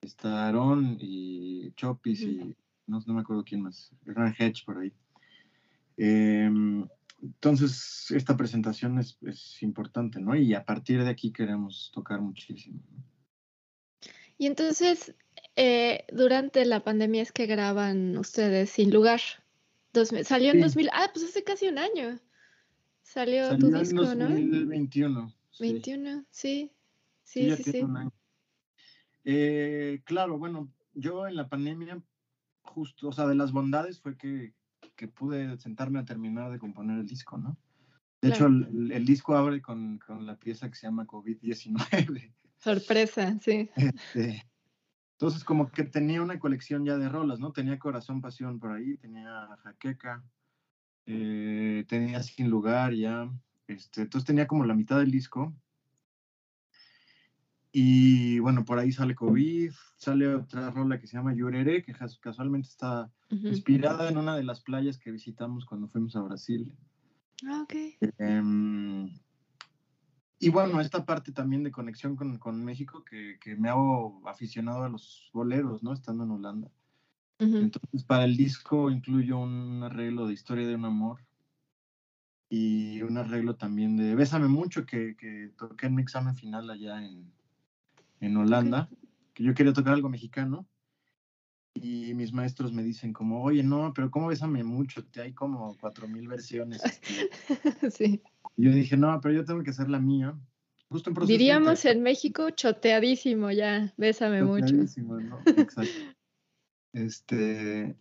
[0.00, 2.56] Está Aaron y Chopis y
[2.86, 3.92] no, no me acuerdo quién más.
[4.02, 4.92] Gran Hedge por ahí.
[5.96, 6.86] Em,
[7.22, 10.36] entonces, esta presentación es, es, importante, ¿no?
[10.36, 12.80] Y a partir de aquí queremos tocar muchísimo.
[14.38, 15.14] Y entonces,
[15.56, 19.20] eh, durante la pandemia es que graban ustedes sin lugar.
[19.92, 22.20] Dos, salió en 2000, ah, pues hace casi un año.
[23.02, 25.34] Salió, tu disco, en 2021, ¿no?
[25.58, 26.70] 21, sí.
[27.22, 27.72] Sí, sí, sí.
[27.72, 27.86] sí.
[29.24, 32.02] Eh, claro, bueno, yo en la pandemia,
[32.62, 34.52] justo, o sea, de las bondades fue que,
[34.94, 37.56] que pude sentarme a terminar de componer el disco, ¿no?
[38.20, 42.32] De hecho, el, disco abre con, con, la pieza que se llama COVID-19.
[42.56, 43.70] Sorpresa, sí.
[43.76, 44.44] Este,
[45.12, 47.52] entonces, como que tenía una colección ya de rolas, ¿no?
[47.52, 50.24] Tenía Corazón Pasión por ahí, tenía Jaqueca,
[51.04, 53.30] eh, tenía Sin Lugar ya.
[53.68, 55.54] Este, entonces tenía como la mitad del disco
[57.78, 62.68] y bueno, por ahí sale COVID, sale otra rola que se llama Lloreré, que casualmente
[62.68, 66.72] está inspirada en una de las playas que visitamos cuando fuimos a Brasil.
[67.46, 67.74] Ah, ok.
[68.16, 69.10] Em,
[70.38, 74.84] y bueno, esta parte también de conexión con, con México, que, que, me hago aficionado
[74.84, 75.92] a los boleros, ¿no?
[75.92, 76.70] Estando en Holanda.
[77.38, 81.20] Entonces, para el disco incluyo un arreglo de Historia de un Amor
[82.48, 87.04] y un arreglo también de Bésame Mucho, que, que toqué en mi examen final allá
[87.04, 87.35] en,
[88.26, 88.88] en Holanda,
[89.32, 90.66] que yo quería tocar algo mexicano.
[91.74, 95.04] Y mis maestros me dicen como, oye, no, pero ¿cómo bésame mucho?
[95.04, 96.82] Te hay como cuatro mil versiones.
[96.84, 97.90] Este".
[97.90, 98.22] sí.
[98.56, 100.34] Y yo dije, no, pero yo tengo que hacer la mía.
[100.88, 105.26] Justo en Diríamos en México, choteadísimo ya, bésame choteadísimo, mucho.
[105.26, 105.40] ¿no?
[105.46, 105.92] Exacto.
[106.92, 107.96] este,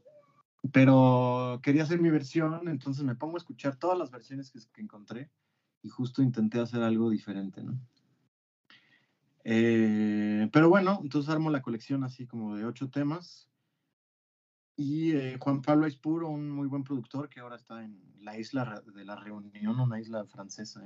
[0.71, 4.81] pero quería hacer mi versión, entonces me pongo a escuchar todas las versiones que, que
[4.81, 5.31] encontré
[5.81, 7.79] y justo intenté hacer algo diferente, ¿no?
[9.47, 13.47] Eh, pero bueno, entonces armo la colección así como de ocho temas.
[14.75, 18.83] Y eh, Juan Pablo Aispuro, un muy buen productor que ahora está en la isla
[18.93, 20.85] de la Reunión, una isla francesa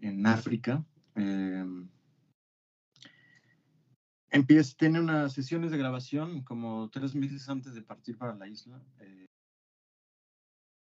[0.00, 0.84] en, África.
[1.16, 1.66] Eh,
[4.30, 8.80] empieza, tiene unas sesiones de grabación como tres meses antes de partir para la isla.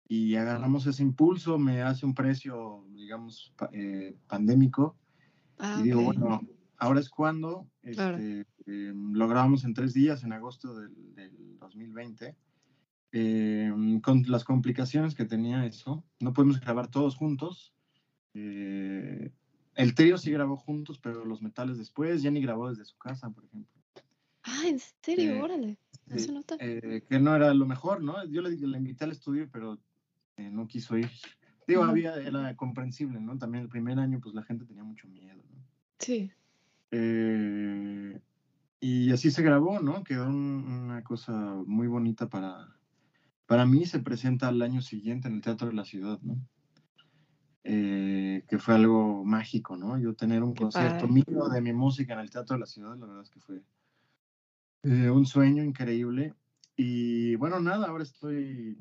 [0.08, 3.54] y agarramos ese impulso, me hace un precio, digamos,
[4.26, 4.96] pandémico
[5.58, 6.40] Ah, y digo, bueno,
[6.76, 12.36] ahora es cuando este, em, lo grabamos en tres días, en agosto del, 2020.
[13.10, 17.74] Em, con las complicaciones que tenía eso, no podemos grabar todos juntos.
[18.34, 19.32] Eh,
[19.74, 23.44] el trío sí grabó juntos, pero los metales después, Jenny grabó desde su casa, por
[23.44, 23.72] ejemplo.
[24.42, 25.32] Ah, ¿en serio?
[25.32, 25.78] Eh, Órale.
[26.06, 26.56] No se nota.
[26.60, 28.24] Eh, que no era lo mejor, ¿no?
[28.26, 29.78] Yo le, le invité al estudio, pero
[30.36, 31.10] no quiso ir.
[31.68, 33.36] Digo, había, era comprensible, ¿no?
[33.36, 35.62] También el primer año, pues la gente tenía mucho miedo, ¿no?
[35.98, 36.32] Sí.
[36.90, 38.18] Eh,
[38.80, 40.02] y así se grabó, ¿no?
[40.02, 41.32] Quedó una cosa
[41.66, 42.74] muy bonita para,
[43.44, 43.84] para mí.
[43.84, 46.40] Se presenta al año siguiente en el Teatro de la Ciudad, ¿no?
[47.64, 49.98] Eh, que fue algo mágico, ¿no?
[49.98, 53.04] Yo tener un concierto mío de mi música en el Teatro de la Ciudad, la
[53.04, 53.62] verdad es que fue
[54.84, 56.32] eh, un sueño increíble.
[56.76, 58.78] Y bueno, nada, ahora estoy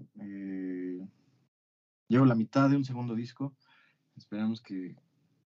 [2.07, 3.53] Llevo la mitad de un segundo disco.
[4.15, 4.95] Esperamos que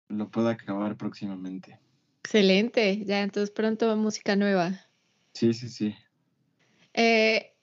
[0.08, 1.80] lo pueda acabar próximamente.
[2.24, 4.82] Excelente, ya entonces pronto música nueva.
[5.34, 5.96] Sí, sí, sí.
[6.94, 7.54] Eh,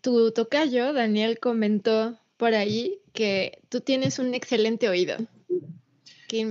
[0.00, 5.16] tu tocayo, Daniel, comentó por ahí que tú tienes un excelente oído.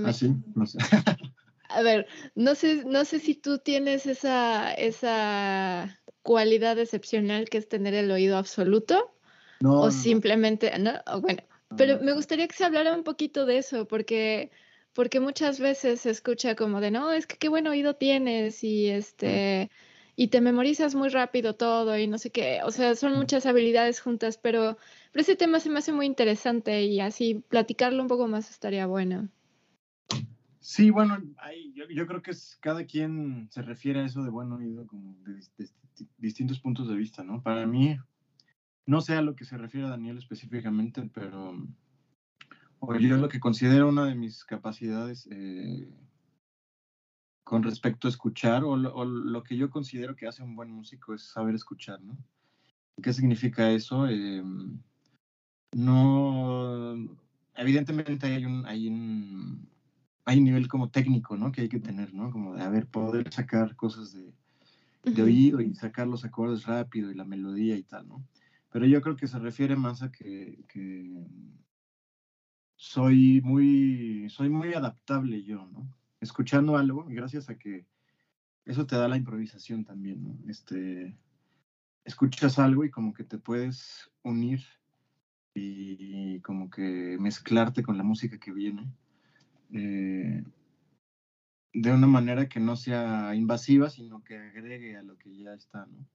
[0.04, 0.34] ¿Ah, sí?
[0.54, 0.78] No sé.
[1.68, 7.68] A ver, no sé, no sé si tú tienes esa, esa cualidad excepcional que es
[7.68, 9.14] tener el oído absoluto.
[9.60, 10.92] No, o simplemente, ¿no?
[11.20, 11.42] bueno,
[11.76, 14.50] pero me gustaría que se hablara un poquito de eso, porque
[14.92, 18.88] porque muchas veces se escucha como de, no, es que qué buen oído tienes y
[18.88, 19.70] este,
[20.16, 24.00] y te memorizas muy rápido todo y no sé qué, o sea, son muchas habilidades
[24.00, 24.76] juntas, pero,
[25.12, 28.86] pero ese tema se me hace muy interesante y así platicarlo un poco más estaría
[28.86, 29.28] bueno.
[30.60, 31.18] Sí, bueno,
[31.88, 35.40] yo, creo que es, cada quien se refiere a eso de buen oído como de,
[36.18, 37.42] distintos puntos de vista, ¿no?
[37.42, 37.96] Para mí,
[38.86, 41.56] no sé a lo que se refiere a Daniel específicamente, pero
[42.80, 45.86] o yo lo que considero una de mis capacidades eh,
[47.44, 51.24] con respecto a escuchar, o lo, que yo considero que hace un buen músico es
[51.24, 52.16] saber escuchar, ¿no?
[53.02, 54.06] ¿Qué significa eso?
[54.08, 54.42] Eh,
[55.72, 56.94] no,
[57.56, 59.68] evidentemente hay un, hay un,
[60.24, 61.52] hay un nivel como técnico, ¿no?
[61.52, 62.30] Que hay que tener, ¿no?
[62.30, 64.32] Como de, haber poder sacar cosas de,
[65.02, 68.24] de oído y sacar los acordes rápido y la melodía y tal, ¿no?
[68.70, 70.58] Pero yo creo que se refiere más a que,
[72.76, 75.92] soy muy, soy muy adaptable yo, ¿no?
[76.20, 77.86] Escuchando algo, gracias a que
[78.64, 80.38] eso te da la improvisación también, ¿no?
[80.48, 81.16] Este,
[82.04, 84.62] escuchas algo y como que te puedes unir
[85.54, 88.92] y como que mezclarte con la música que viene
[89.72, 90.44] eh,
[91.72, 95.86] de una manera que no sea invasiva, sino que agregue a lo que ya está,
[95.86, 96.06] ¿no?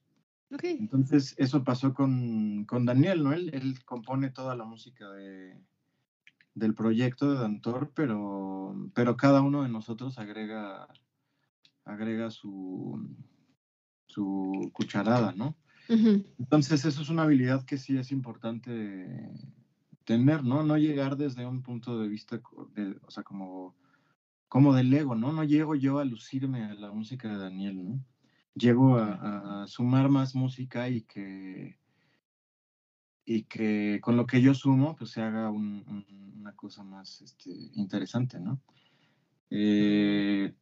[0.51, 0.77] Okay.
[0.79, 3.33] Entonces, eso pasó con, con Daniel, ¿no?
[3.33, 5.59] Él, él compone toda la música de,
[6.55, 10.87] del proyecto de Dantor, pero, pero cada uno de nosotros agrega,
[11.83, 13.15] agrega su,
[14.07, 15.55] su cucharada, ¿no?
[15.87, 19.29] Entonces, eso es una habilidad que sí es importante
[20.03, 20.63] tener, ¿no?
[20.63, 22.41] No llegar desde un punto de vista,
[22.73, 23.75] de, o sea, como,
[24.47, 25.31] como del ego, ¿no?
[25.31, 28.05] No llego yo a lucirme a la música de Daniel, ¿no?
[28.55, 31.77] Llego a, a sumar más música y que,
[33.25, 38.39] y que con lo que yo sumo, pues se haga una cosa más este, interesante,
[38.39, 38.61] ¿no?
[39.49, 40.53] Eh,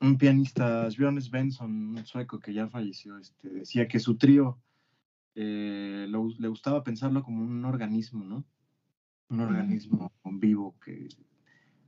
[0.00, 4.60] un pianista, Björn Svensson, un sueco que ya falleció, este, decía que su trío
[5.34, 8.44] eh, le gustaba pensarlo como un organismo, ¿no?
[9.30, 11.08] Un organismo vivo que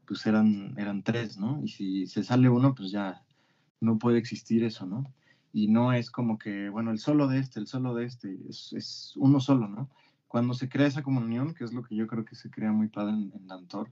[0.07, 1.61] pues eran, eran tres, ¿no?
[1.62, 3.24] Y si se sale uno, pues ya
[3.80, 5.05] no puede existir eso, ¿no?
[5.57, 8.74] Y no es como que, bueno, el solo de este, el solo de este, es,
[8.74, 9.88] es uno solo, ¿no?
[10.28, 12.88] cuando se crea esa comunión, que es lo que yo creo que se crea muy
[12.88, 13.90] padre en, Dantor,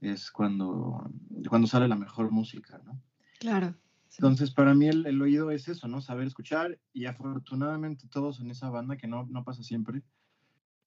[0.00, 1.08] es cuando,
[1.48, 3.00] cuando sale la mejor música, ¿no?
[3.38, 3.76] Claro.
[4.16, 6.00] Entonces, para mí el, oído es eso, ¿no?
[6.00, 10.02] Saber escuchar y afortunadamente todos en esa banda, que no, no pasa siempre,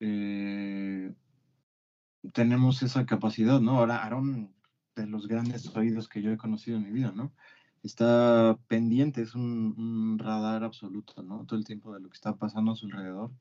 [0.01, 1.13] eh,
[2.33, 3.77] tenemos esa capacidad, ¿no?
[3.77, 4.53] Ahora, Aaron,
[4.95, 7.31] de los grandes oídos que yo he conocido en mi vida, ¿no?
[7.83, 11.45] Está pendiente, es un, un radar absoluto, ¿no?
[11.45, 13.31] Todo el tiempo de lo que está pasando a su alrededor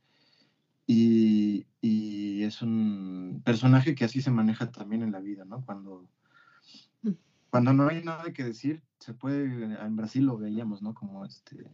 [0.87, 5.65] y, y, es un personaje que así se maneja también en la vida, ¿no?
[5.65, 6.09] Cuando,
[7.03, 7.11] mm.
[7.51, 10.95] cuando no hay nada que decir, se puede, en Brasil lo veíamos, ¿no?
[10.95, 11.71] Como este,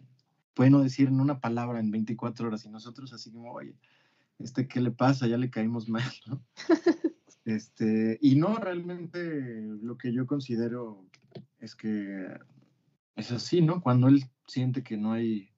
[0.54, 3.74] puede no decir en una palabra en 24 horas y nosotros así como, oye,
[4.38, 5.26] este, ¿qué le pasa?
[5.26, 6.42] Ya le caímos mal, ¿no?
[7.44, 11.06] Este, y no, realmente lo que yo considero
[11.60, 12.28] es que
[13.18, 13.82] es así, ¿no?
[13.82, 15.50] Cuando él siente que no hay,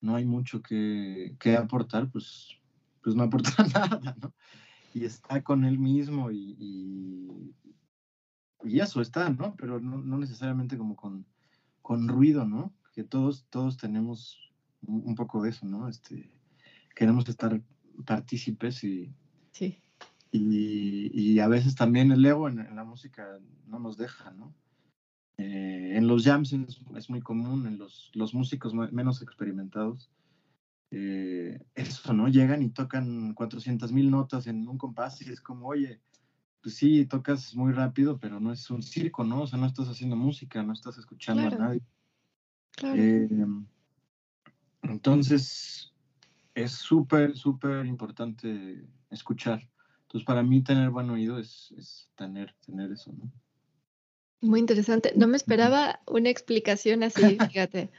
[0.00, 2.58] no hay mucho que, que aportar, pues
[3.08, 4.34] pues no aporta nada, ¿no?
[4.94, 7.54] Y está con él mismo y,
[8.64, 9.54] y, eso está, ¿no?
[9.56, 11.24] Pero no, necesariamente como con,
[11.80, 12.74] con ruido, ¿no?
[12.92, 15.88] Que todos, todos tenemos un, poco de eso, ¿no?
[15.88, 16.30] Este,
[16.94, 17.62] queremos estar
[18.04, 19.14] partícipes y,
[19.52, 19.80] sí.
[20.32, 23.26] y, a veces también el ego en, la música
[23.66, 24.54] no nos deja, ¿no?
[25.38, 30.10] Eh, en los jams es, muy común, en los, los músicos menos experimentados,
[30.90, 32.28] eh, eso, ¿no?
[32.28, 36.00] Llegan y tocan 400 mil notas en un compás y es como, oye,
[36.60, 39.42] pues sí, tocas muy rápido, pero no es un circo, ¿no?
[39.42, 41.82] O sea, no estás haciendo música, no estás escuchando a nadie.
[42.82, 43.64] Em,
[44.82, 45.92] entonces,
[46.54, 49.62] es súper, súper importante escuchar.
[50.02, 53.30] Entonces, para mí tener buen oído es, es tener, tener eso, ¿no?
[54.40, 55.12] Muy interesante.
[55.16, 57.90] No me esperaba una explicación así, fíjate.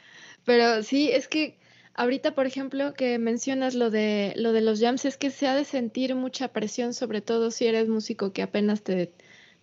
[0.46, 1.60] Pero sí, es que
[2.00, 5.54] Ahorita, por ejemplo, que mencionas lo de, lo de los jams, es que se ha
[5.54, 9.12] de sentir mucha presión, sobre todo si eres músico que apenas te,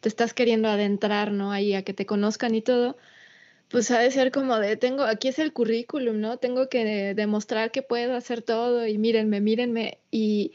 [0.00, 1.50] te estás queriendo adentrar, ¿no?
[1.50, 2.98] Ahí a que te conozcan y todo.
[3.70, 6.36] Pues ha de ser como de, tengo, aquí es el currículum, ¿no?
[6.36, 9.98] Tengo que demostrar que puedo hacer todo y mírenme, mírenme.
[10.10, 10.52] Y,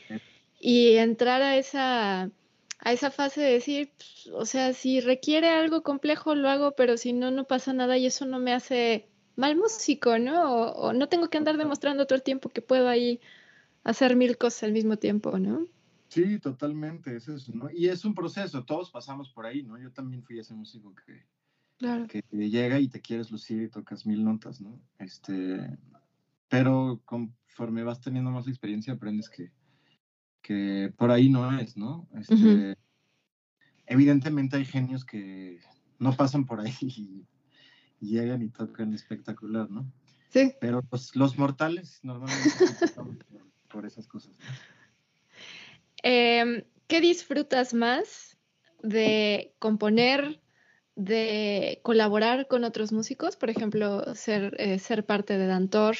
[0.59, 2.29] y entrar a esa,
[2.81, 6.97] a esa fase de decir, pues, o sea, si requiere algo complejo, lo hago, pero
[6.97, 10.71] si no, no pasa nada y eso no me hace mal músico, ¿no?
[10.71, 13.21] O, no tengo que andar demostrando todo el tiempo que puedo ahí
[13.83, 15.67] hacer mil cosas al mismo tiempo, ¿no?
[16.09, 17.69] Sí, totalmente, es eso, ¿no?
[17.71, 19.77] Y es un proceso, todos pasamos por ahí, ¿no?
[19.77, 21.23] Yo también fui ese músico que,
[22.07, 24.81] que llega y te quieres lucir y tocas mil notas, ¿no?
[24.97, 25.77] Este,
[26.49, 29.51] pero conforme vas teniendo más experiencia aprendes que,
[30.41, 32.07] que por ahí no es, ¿no?
[32.15, 32.75] Este,
[33.91, 35.59] Evidentemente hay genios que
[35.99, 37.25] no pasan por ahí y,
[37.99, 39.91] llegan y tocan espectacular, ¿no?
[40.29, 40.53] Sí.
[40.61, 40.81] Pero
[41.13, 43.17] los, mortales normalmente pasamos
[43.69, 44.31] por, esas cosas.
[44.31, 44.45] ¿no?
[46.03, 48.37] Em, ¿Qué disfrutas más
[48.81, 50.41] de componer,
[50.95, 53.35] de colaborar con otros músicos?
[53.35, 55.97] Por ejemplo, ser, eh, ser parte de Dantor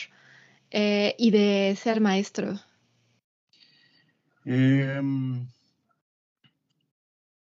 [0.72, 2.58] eh, y de ser maestro.
[4.46, 5.48] Em,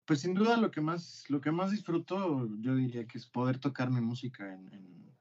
[0.05, 3.59] pues sin duda lo que más lo que más disfruto yo diría que es poder
[3.59, 5.13] tocar mi música en,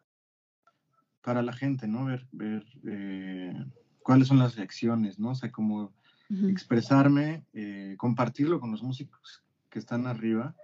[1.21, 3.53] para la gente no ver ver eh,
[4.01, 5.93] cuáles son las reacciones no o sea como
[6.29, 10.55] expresarme, eh, compartirlo con los músicos que están arriba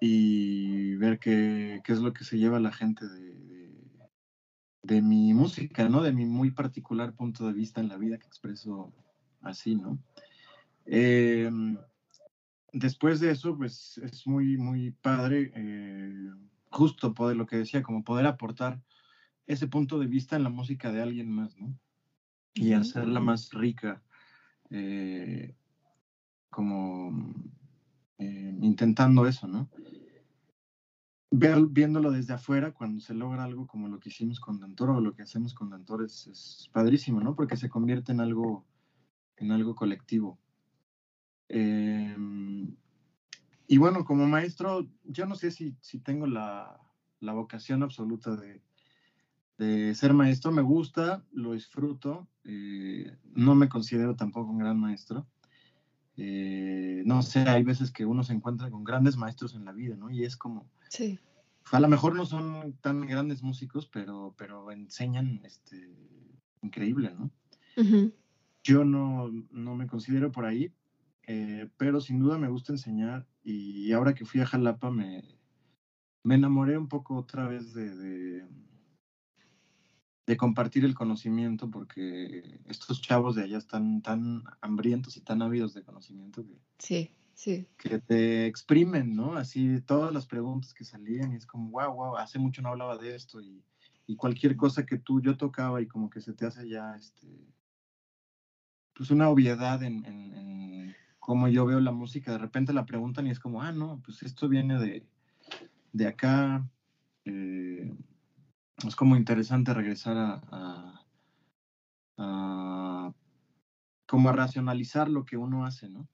[0.00, 3.80] y ver qué, qué es lo que se lleva la gente de,
[4.82, 6.02] de, mi música, ¿no?
[6.02, 8.92] De mi muy particular punto de vista en la vida que expreso
[9.46, 9.98] así, ¿no?
[10.84, 11.76] Em,
[12.72, 16.30] después de eso, pues es muy, muy padre, eh,
[16.70, 18.80] justo poder, lo que decía, como poder aportar
[19.46, 21.78] ese punto de vista en la música de alguien más, ¿no?
[22.54, 24.02] Y hacerla más rica,
[24.70, 25.54] eh,
[26.50, 27.34] como
[28.18, 29.68] eh, intentando eso, ¿no?
[31.30, 35.00] Ver, viéndolo desde afuera, cuando se logra algo como lo que hicimos con Dantor o
[35.00, 37.34] lo que hacemos con Dantor es, padrísimo, ¿no?
[37.34, 38.64] Porque se convierte en algo,
[39.36, 40.38] en algo colectivo.
[41.48, 42.74] Em,
[43.68, 46.80] y bueno, como maestro, yo no sé si, si tengo la,
[47.20, 48.60] la vocación absoluta de,
[49.58, 55.26] de ser maestro, me gusta, lo disfruto, eh, no me considero tampoco un gran maestro.
[56.16, 59.96] Eh, no sé, hay veces que uno se encuentra con grandes maestros en la vida,
[59.96, 60.10] ¿no?
[60.10, 61.18] Y es como, sí.
[61.72, 65.90] a lo mejor no son tan grandes músicos, pero, pero enseñan este,
[66.62, 67.30] increíble, ¿no?
[68.66, 70.72] Yo no, no, me considero por ahí,
[71.26, 75.22] eh, pero sin duda me gusta enseñar y ahora que fui a Jalapa me,
[76.24, 78.44] me enamoré un poco otra vez de
[80.26, 85.72] de compartir el conocimiento, porque estos chavos de allá están tan hambrientos y tan ávidos
[85.72, 87.68] de conocimiento que, sí, sí.
[87.78, 89.34] que te exprimen, ¿no?
[89.36, 92.98] Así todas las preguntas que salían y es como, wow, wow, hace mucho no hablaba
[92.98, 93.62] de esto y,
[94.08, 97.28] y cualquier cosa que tú, yo tocaba y como que se te hace ya, este,
[98.96, 103.30] pues una obviedad en, en, cómo yo veo la música, de repente la preguntan y
[103.30, 105.06] es como, ah, no, pues esto viene de,
[105.92, 106.68] de acá.
[107.24, 107.94] Eh,
[108.86, 111.04] es como interesante regresar a,
[112.18, 113.12] a,
[114.06, 116.08] como a racionalizar lo que uno hace, ¿no?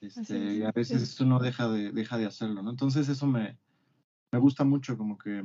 [0.00, 2.70] Este, y a veces uno deja de, deja de hacerlo, ¿no?
[2.70, 3.58] Entonces eso me,
[4.30, 5.42] me gusta mucho, como que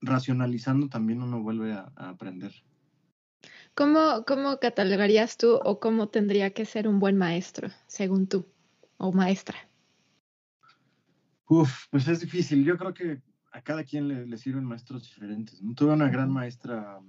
[0.00, 2.52] racionalizando también uno vuelve a, aprender.
[3.76, 8.46] ¿Cómo, ¿Cómo catalogarías tú o cómo tendría que ser un buen maestro, según tú,
[8.96, 9.58] o maestra?
[11.46, 12.64] Uf, pues es difícil.
[12.64, 13.20] Yo creo que
[13.52, 15.60] a cada quien le, sirven maestros diferentes.
[15.60, 15.74] ¿no?
[15.74, 17.00] Tuve una gran maestra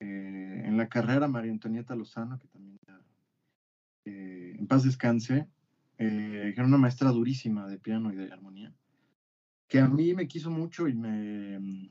[0.00, 2.78] eh, en la carrera, María Antonieta Lozano, que también
[4.04, 5.48] eh, en paz descanse,
[5.96, 8.74] eh, era una maestra durísima de piano y de armonía,
[9.68, 11.90] que a mí me quiso mucho y me,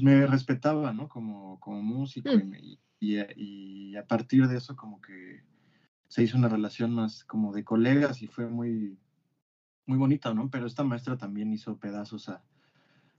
[0.00, 1.08] pues me respetaba, ¿no?
[1.08, 2.54] Como, como músico mm.
[3.00, 5.42] y, y, a partir de eso como que
[6.08, 8.98] se hizo una relación más como de colegas y fue muy,
[9.86, 10.50] muy bonita, ¿no?
[10.50, 12.42] Pero esta maestra también hizo pedazos a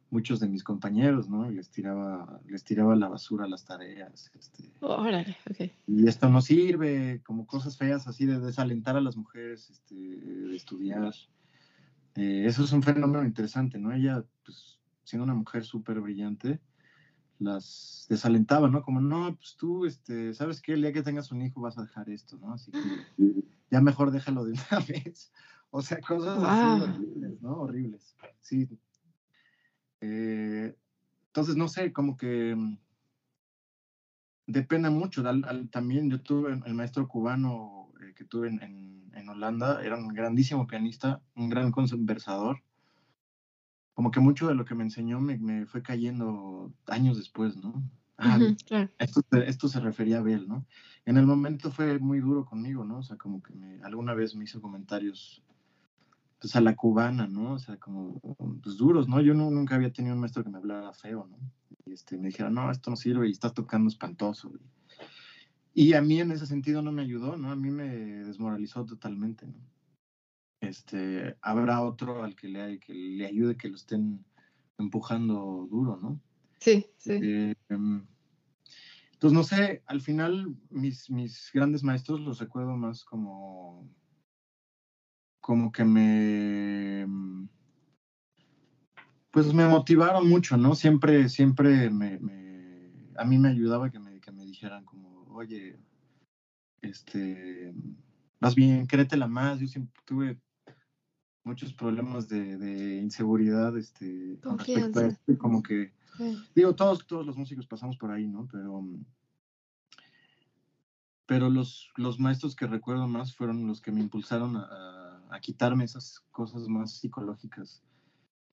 [0.09, 1.49] muchos de mis compañeros, ¿no?
[1.49, 4.32] Les tiraba, les tiraba la basura a las tareas.
[4.38, 5.36] Este, Órale,
[5.86, 10.55] Y esto no sirve, como cosas feas así de desalentar a las mujeres este, de
[10.55, 11.13] estudiar.
[12.15, 13.93] Eh, eso es un fenómeno interesante, ¿no?
[13.93, 16.59] Ella, pues, siendo una mujer súper brillante,
[17.39, 18.81] las desalentaba, ¿no?
[18.81, 20.73] Como, no, pues tú, este, ¿sabes qué?
[20.73, 22.53] El día que tengas un hijo vas a dejar esto, ¿no?
[22.53, 22.79] Así que
[23.71, 25.31] ya mejor déjalo de una vez.
[25.69, 27.57] O sea, cosas así horribles, ¿no?
[27.57, 28.15] Horribles.
[28.41, 28.67] Sí.
[30.01, 30.75] Eh,
[31.27, 32.77] entonces, no sé, como que mm,
[34.47, 35.23] depende mucho.
[35.69, 40.67] también yo tuve el maestro cubano eh, que tuve en, en, Holanda, era un grandísimo
[40.67, 42.63] pianista, un gran conversador.
[43.97, 47.83] Como que mucho de lo que me enseñó me, me fue cayendo años después, ¿no?
[48.19, 48.37] Ah,
[48.99, 50.67] esto, esto, se refería a Bel, ¿no?
[51.05, 52.99] En el momento fue muy duro conmigo, ¿no?
[52.99, 55.41] O sea, como que me, alguna vez me hizo comentarios
[56.39, 57.53] pues a la cubana, ¿no?
[57.53, 58.19] O sea, como
[58.61, 59.19] pues, duros, ¿no?
[59.19, 61.39] Yo nunca había tenido un maestro que me hablara feo, ¿no?
[61.87, 64.51] Y este, me dijera, no, esto no sirve y estás tocando espantoso.
[65.73, 67.49] y a mí en ese sentido no me ayudó, ¿no?
[67.49, 69.55] A mí me desmoralizó totalmente, ¿no?
[70.61, 74.25] Este, habrá otro al que le, que le ayude, que lo estén
[74.77, 76.19] empujando duro, ¿no?
[76.59, 77.19] Sí, sí.
[77.21, 83.89] Eh, entonces, no sé, al final mis, mis grandes maestros los recuerdo más como,
[85.39, 87.07] como que me,
[89.31, 90.75] pues me motivaron mucho, ¿no?
[90.75, 92.19] Siempre, siempre me,
[93.17, 95.79] a mí me ayudaba que me, que me dijeran como, oye,
[96.81, 97.73] este,
[98.39, 100.39] más bien, créetela más, yo siempre tuve
[101.47, 105.93] muchos problemas de, inseguridad, este, con respecto a esto, como que,
[106.53, 108.47] digo, todos, todos los músicos pasamos por ahí, ¿no?
[108.51, 108.85] Pero,
[111.25, 116.19] pero los, los maestros que recuerdo más fueron los que me impulsaron a, quitarme esas
[116.31, 117.83] cosas más psicológicas,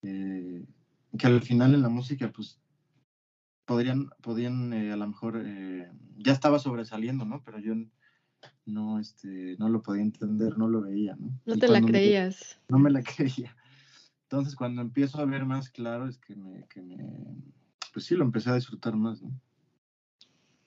[0.03, 0.65] eh,
[1.19, 2.61] que al final en la música, pues,
[3.65, 7.43] podrían, podían eh, a lo mejor, eh, ya estaba sobresaliendo, ¿no?
[7.43, 7.75] Pero yo
[8.67, 11.39] no, este, no lo podía entender, no lo veía, ¿no?
[11.45, 12.59] No te la creías.
[12.69, 13.57] no me la creía.
[14.23, 16.97] Entonces, cuando empiezo a ver más claro, es que me, que me,
[17.93, 19.31] pues sí, lo empecé a disfrutar más, ¿no?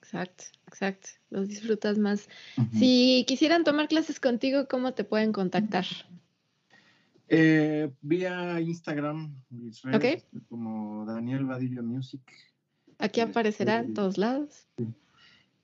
[0.00, 1.10] Exacto, exacto.
[1.28, 2.30] Los disfrutas más.
[2.72, 5.84] Si quisieran tomar clases contigo, ¿cómo te pueden contactar?
[7.28, 9.34] Eh, vía Instagram,
[9.94, 10.22] okay.
[10.48, 12.22] como Daniel Vadillo Music.
[12.98, 14.66] Aquí aparecerá en todos lados.
[14.78, 14.86] Sí.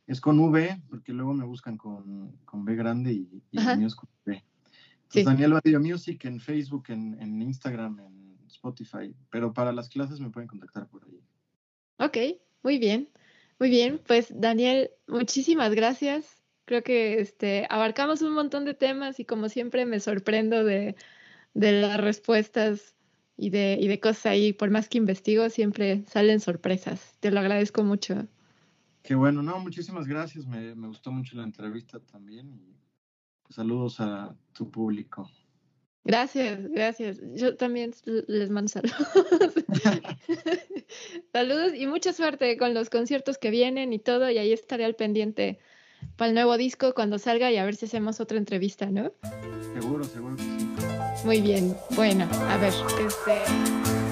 [0.07, 3.87] Es con V, porque luego me buscan con, con B grande y, y el mío
[3.87, 4.45] es con V.
[5.23, 9.15] Daniel Vadillo Music en Facebook, en, en, Instagram, en Spotify.
[9.31, 11.21] Pero para las clases me pueden contactar por ahí.
[11.99, 13.09] Ok, muy bien.
[13.61, 16.43] Muy bien, pues Daniel, muchísimas gracias.
[16.65, 20.97] Creo que este, abarcamos un montón de temas y como siempre me sorprendo de,
[21.53, 22.97] de las respuestas
[23.37, 24.53] y de, y de cosas ahí.
[24.53, 27.17] Por más que investigo, siempre salen sorpresas.
[27.21, 28.27] Te lo agradezco mucho.
[29.05, 30.47] Qué bueno, no, muchísimas gracias.
[30.47, 32.55] Me, gustó mucho la entrevista también.
[32.55, 32.75] Y
[33.43, 35.31] pues, saludos a tu público.
[36.05, 37.21] Gracias, gracias.
[37.35, 38.97] Yo también les mando saludos.
[41.33, 44.31] saludos y mucha suerte con los conciertos que vienen y todo.
[44.31, 45.59] Y ahí estaré al pendiente
[46.17, 49.13] para el nuevo disco cuando salga y a ver si hacemos otra entrevista, ¿no?
[49.79, 51.27] Seguro, seguro que sí.
[51.27, 51.77] Muy bien.
[51.95, 52.73] Bueno, a ver,
[53.07, 54.04] este.